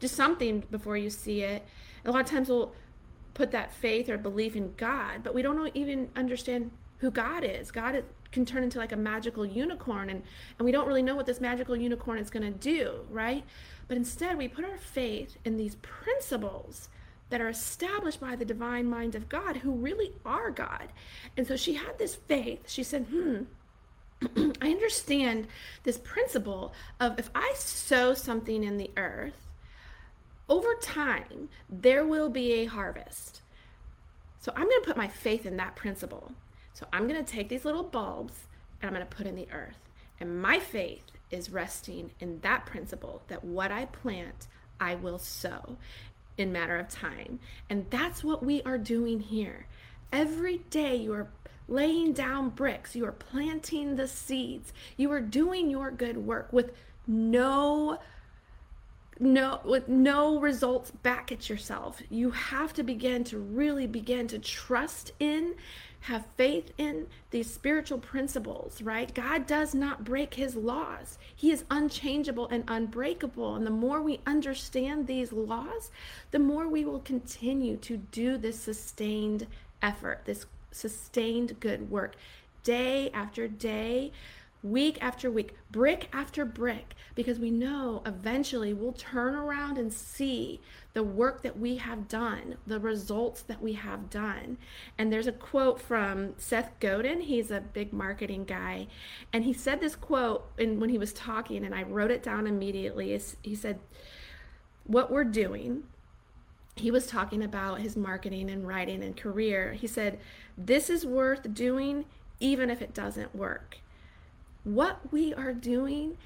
just 0.00 0.16
something 0.16 0.64
before 0.70 0.96
you 0.96 1.10
see 1.10 1.42
it. 1.42 1.64
a 2.06 2.10
lot 2.10 2.22
of 2.22 2.26
times 2.26 2.48
we'll 2.48 2.72
put 3.34 3.50
that 3.52 3.72
faith 3.72 4.08
or 4.08 4.18
belief 4.18 4.56
in 4.56 4.74
God, 4.76 5.22
but 5.22 5.34
we 5.34 5.42
don't 5.42 5.74
even 5.74 6.10
understand 6.16 6.70
who 6.98 7.10
God 7.10 7.44
is. 7.44 7.70
God 7.70 7.96
is, 7.96 8.04
can 8.30 8.46
turn 8.46 8.62
into 8.62 8.78
like 8.78 8.92
a 8.92 8.96
magical 8.96 9.44
unicorn, 9.44 10.10
and, 10.10 10.22
and 10.58 10.64
we 10.64 10.72
don't 10.72 10.86
really 10.86 11.02
know 11.02 11.16
what 11.16 11.26
this 11.26 11.40
magical 11.40 11.76
unicorn 11.76 12.18
is 12.18 12.30
going 12.30 12.50
to 12.50 12.58
do, 12.58 13.00
right? 13.10 13.44
But 13.88 13.96
instead, 13.96 14.38
we 14.38 14.48
put 14.48 14.64
our 14.64 14.78
faith 14.78 15.36
in 15.44 15.56
these 15.56 15.74
principles 15.76 16.88
that 17.30 17.40
are 17.40 17.48
established 17.48 18.20
by 18.20 18.36
the 18.36 18.44
divine 18.44 18.88
mind 18.88 19.14
of 19.14 19.28
God, 19.28 19.56
who 19.58 19.72
really 19.72 20.12
are 20.24 20.50
God. 20.50 20.92
And 21.36 21.46
so 21.46 21.56
she 21.56 21.74
had 21.74 21.98
this 21.98 22.14
faith. 22.14 22.68
She 22.68 22.82
said, 22.82 23.06
hmm. 23.10 23.44
I 24.60 24.68
understand 24.68 25.48
this 25.82 25.98
principle 25.98 26.72
of 27.00 27.18
if 27.18 27.30
I 27.34 27.52
sow 27.56 28.14
something 28.14 28.62
in 28.62 28.76
the 28.76 28.90
earth, 28.96 29.48
over 30.52 30.74
time, 30.82 31.48
there 31.70 32.04
will 32.06 32.28
be 32.28 32.52
a 32.52 32.66
harvest. 32.66 33.40
So 34.38 34.52
I'm 34.54 34.68
going 34.68 34.82
to 34.82 34.86
put 34.86 34.98
my 34.98 35.08
faith 35.08 35.46
in 35.46 35.56
that 35.56 35.76
principle. 35.76 36.32
So 36.74 36.86
I'm 36.92 37.08
going 37.08 37.24
to 37.24 37.32
take 37.32 37.48
these 37.48 37.64
little 37.64 37.82
bulbs 37.82 38.34
and 38.80 38.88
I'm 38.88 38.94
going 38.94 39.08
to 39.08 39.16
put 39.16 39.26
in 39.26 39.34
the 39.34 39.48
earth. 39.50 39.78
And 40.20 40.42
my 40.42 40.58
faith 40.58 41.06
is 41.30 41.48
resting 41.48 42.10
in 42.20 42.40
that 42.40 42.66
principle 42.66 43.22
that 43.28 43.42
what 43.42 43.72
I 43.72 43.86
plant, 43.86 44.46
I 44.78 44.94
will 44.94 45.18
sow. 45.18 45.78
in 46.36 46.52
matter 46.52 46.76
of 46.76 46.88
time. 46.88 47.38
And 47.68 47.86
that's 47.90 48.22
what 48.22 48.44
we 48.44 48.62
are 48.62 48.78
doing 48.78 49.20
here. 49.20 49.66
Every 50.12 50.58
day 50.70 50.96
you 50.96 51.12
are 51.14 51.28
laying 51.68 52.12
down 52.12 52.50
bricks, 52.50 52.94
you 52.94 53.06
are 53.06 53.12
planting 53.12 53.96
the 53.96 54.08
seeds, 54.08 54.72
you 54.96 55.10
are 55.12 55.20
doing 55.20 55.70
your 55.70 55.90
good 55.90 56.18
work 56.18 56.52
with 56.52 56.72
no 57.06 57.98
no 59.22 59.60
with 59.64 59.88
no 59.88 60.38
results 60.38 60.90
back 60.90 61.32
at 61.32 61.48
yourself. 61.48 62.02
You 62.10 62.30
have 62.30 62.72
to 62.74 62.82
begin 62.82 63.24
to 63.24 63.38
really 63.38 63.86
begin 63.86 64.26
to 64.28 64.38
trust 64.38 65.12
in 65.18 65.54
have 66.06 66.26
faith 66.36 66.72
in 66.78 67.06
these 67.30 67.48
spiritual 67.52 67.98
principles 67.98 68.82
right? 68.82 69.14
God 69.14 69.46
does 69.46 69.74
not 69.74 70.04
break 70.04 70.34
his 70.34 70.56
laws. 70.56 71.16
He 71.34 71.52
is 71.52 71.64
unchangeable 71.70 72.48
and 72.48 72.64
unbreakable. 72.66 73.54
And 73.54 73.64
the 73.64 73.70
more 73.70 74.02
we 74.02 74.20
understand 74.26 75.06
these 75.06 75.32
laws 75.32 75.90
the 76.32 76.38
more 76.38 76.68
we 76.68 76.84
will 76.84 77.00
continue 77.00 77.76
to 77.76 77.96
do 77.96 78.36
this 78.36 78.58
sustained 78.60 79.46
effort 79.80 80.22
this 80.24 80.46
sustained 80.72 81.60
good 81.60 81.90
work. 81.90 82.16
Day 82.64 83.10
after 83.12 83.46
day 83.48 84.12
week 84.62 84.96
after 85.02 85.30
week, 85.30 85.56
brick 85.70 86.08
after 86.12 86.44
brick, 86.44 86.94
because 87.14 87.38
we 87.38 87.50
know 87.50 88.02
eventually 88.06 88.72
we'll 88.72 88.92
turn 88.92 89.34
around 89.34 89.76
and 89.76 89.92
see 89.92 90.60
the 90.94 91.02
work 91.02 91.42
that 91.42 91.58
we 91.58 91.76
have 91.76 92.06
done, 92.06 92.56
the 92.66 92.78
results 92.78 93.42
that 93.42 93.60
we 93.60 93.72
have 93.72 94.08
done. 94.08 94.58
And 94.96 95.12
there's 95.12 95.26
a 95.26 95.32
quote 95.32 95.80
from 95.80 96.34
Seth 96.38 96.70
Godin. 96.78 97.22
He's 97.22 97.50
a 97.50 97.60
big 97.60 97.92
marketing 97.92 98.44
guy. 98.44 98.86
And 99.32 99.44
he 99.44 99.52
said 99.52 99.80
this 99.80 99.96
quote 99.96 100.46
and 100.58 100.80
when 100.80 100.90
he 100.90 100.98
was 100.98 101.12
talking, 101.12 101.64
and 101.64 101.74
I 101.74 101.82
wrote 101.82 102.10
it 102.10 102.22
down 102.22 102.46
immediately. 102.46 103.18
He 103.42 103.54
said, 103.54 103.80
What 104.84 105.10
we're 105.10 105.24
doing, 105.24 105.84
he 106.76 106.90
was 106.90 107.06
talking 107.06 107.42
about 107.42 107.80
his 107.80 107.96
marketing 107.96 108.48
and 108.48 108.66
writing 108.66 109.02
and 109.02 109.16
career. 109.16 109.72
He 109.72 109.88
said, 109.88 110.20
This 110.56 110.88
is 110.88 111.04
worth 111.04 111.52
doing 111.52 112.04
even 112.38 112.70
if 112.70 112.82
it 112.82 112.92
doesn't 112.92 113.34
work 113.34 113.78
what 114.64 115.12
we 115.12 115.34
are 115.34 115.52
doing, 115.52 116.16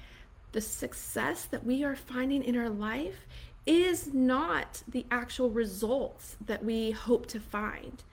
the 0.51 0.61
success 0.61 1.45
that 1.45 1.65
we 1.65 1.83
are 1.83 1.95
finding 1.95 2.43
in 2.43 2.57
our 2.57 2.69
life, 2.69 3.25
is 3.65 4.13
not 4.13 4.81
the 4.87 5.05
actual 5.11 5.49
results 5.49 6.37
that 6.45 6.63
we 6.63 6.91
hope 6.91 7.27
to 7.27 7.39
find. 7.39 8.03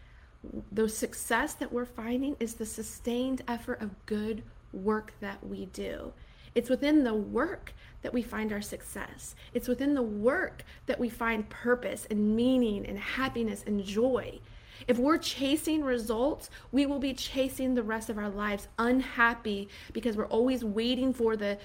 The 0.72 0.88
success 0.88 1.54
that 1.54 1.72
we're 1.72 1.84
finding 1.84 2.36
is 2.40 2.54
the 2.54 2.66
sustained 2.66 3.42
effort 3.46 3.80
of 3.80 4.06
good 4.06 4.42
work 4.72 5.14
that 5.20 5.46
we 5.46 5.66
do. 5.66 6.12
It's 6.54 6.70
within 6.70 7.04
the 7.04 7.14
work 7.14 7.72
that 8.02 8.12
we 8.12 8.22
find 8.22 8.52
our 8.52 8.62
success. 8.62 9.34
It's 9.54 9.68
within 9.68 9.94
the 9.94 10.02
work 10.02 10.64
that 10.86 11.00
we 11.00 11.08
find 11.08 11.48
purpose 11.48 12.06
and 12.10 12.36
meaning 12.36 12.86
and 12.86 12.98
happiness 12.98 13.64
and 13.66 13.82
joy. 13.84 14.40
If 14.86 14.98
we're 14.98 15.18
chasing 15.18 15.82
results, 15.82 16.50
we 16.72 16.86
will 16.86 16.98
be 16.98 17.14
chasing 17.14 17.74
the 17.74 17.82
rest 17.82 18.10
of 18.10 18.18
our 18.18 18.28
lives 18.28 18.68
unhappy 18.78 19.68
because 19.92 20.16
we're 20.16 20.26
always 20.26 20.64
waiting 20.64 21.12
for 21.12 21.36
the 21.36 21.58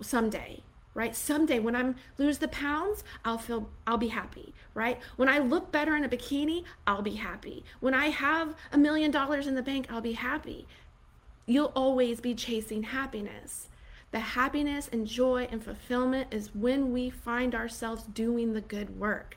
someday, 0.00 0.62
right? 0.94 1.14
Someday 1.14 1.58
when 1.58 1.76
I'm 1.76 1.96
lose 2.18 2.38
the 2.38 2.48
pounds, 2.48 3.04
I'll 3.24 3.38
feel 3.38 3.68
I'll 3.86 3.98
be 3.98 4.08
happy, 4.08 4.54
right? 4.74 4.98
When 5.16 5.28
I 5.28 5.38
look 5.38 5.72
better 5.72 5.96
in 5.96 6.04
a 6.04 6.08
bikini, 6.08 6.64
I'll 6.86 7.02
be 7.02 7.14
happy. 7.14 7.64
When 7.80 7.94
I 7.94 8.08
have 8.08 8.54
a 8.72 8.78
million 8.78 9.10
dollars 9.10 9.46
in 9.46 9.54
the 9.54 9.62
bank, 9.62 9.86
I'll 9.90 10.00
be 10.00 10.12
happy. 10.12 10.66
You'll 11.46 11.72
always 11.76 12.20
be 12.20 12.34
chasing 12.34 12.82
happiness. 12.84 13.68
The 14.12 14.20
happiness 14.20 14.88
and 14.90 15.06
joy 15.06 15.48
and 15.50 15.62
fulfillment 15.62 16.28
is 16.32 16.54
when 16.54 16.92
we 16.92 17.10
find 17.10 17.54
ourselves 17.54 18.04
doing 18.04 18.52
the 18.52 18.60
good 18.60 18.98
work, 18.98 19.36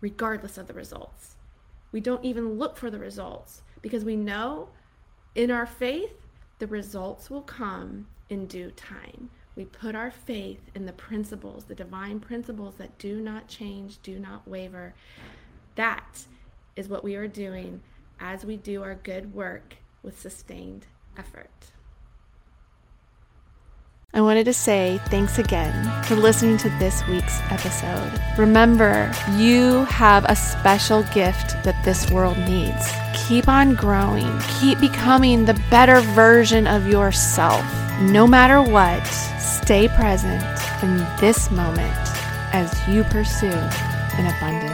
regardless 0.00 0.58
of 0.58 0.66
the 0.66 0.74
results. 0.74 1.35
We 1.96 2.02
don't 2.02 2.26
even 2.26 2.58
look 2.58 2.76
for 2.76 2.90
the 2.90 2.98
results 2.98 3.62
because 3.80 4.04
we 4.04 4.16
know 4.16 4.68
in 5.34 5.50
our 5.50 5.64
faith 5.64 6.12
the 6.58 6.66
results 6.66 7.30
will 7.30 7.40
come 7.40 8.06
in 8.28 8.44
due 8.44 8.70
time. 8.72 9.30
We 9.54 9.64
put 9.64 9.94
our 9.94 10.10
faith 10.10 10.60
in 10.74 10.84
the 10.84 10.92
principles, 10.92 11.64
the 11.64 11.74
divine 11.74 12.20
principles 12.20 12.74
that 12.74 12.98
do 12.98 13.18
not 13.22 13.48
change, 13.48 14.02
do 14.02 14.18
not 14.18 14.46
waver. 14.46 14.92
That 15.76 16.26
is 16.76 16.86
what 16.86 17.02
we 17.02 17.16
are 17.16 17.26
doing 17.26 17.80
as 18.20 18.44
we 18.44 18.58
do 18.58 18.82
our 18.82 18.96
good 18.96 19.32
work 19.32 19.76
with 20.02 20.20
sustained 20.20 20.84
effort. 21.16 21.72
I 24.14 24.20
wanted 24.22 24.44
to 24.44 24.54
say 24.54 24.98
thanks 25.06 25.38
again 25.38 25.74
for 26.04 26.14
listening 26.14 26.56
to 26.58 26.70
this 26.78 27.06
week's 27.06 27.40
episode. 27.50 28.12
Remember, 28.38 29.12
you 29.32 29.84
have 29.86 30.24
a 30.24 30.36
special 30.36 31.02
gift 31.12 31.62
that 31.64 31.84
this 31.84 32.10
world 32.10 32.38
needs. 32.38 32.88
Keep 33.28 33.48
on 33.48 33.74
growing, 33.74 34.38
keep 34.60 34.80
becoming 34.80 35.44
the 35.44 35.60
better 35.70 36.00
version 36.00 36.66
of 36.66 36.86
yourself. 36.88 37.64
No 38.00 38.26
matter 38.26 38.62
what, 38.62 39.04
stay 39.38 39.88
present 39.88 40.42
in 40.82 40.98
this 41.20 41.50
moment 41.50 41.92
as 42.54 42.72
you 42.88 43.02
pursue 43.04 43.48
an 43.48 44.34
abundant 44.34 44.65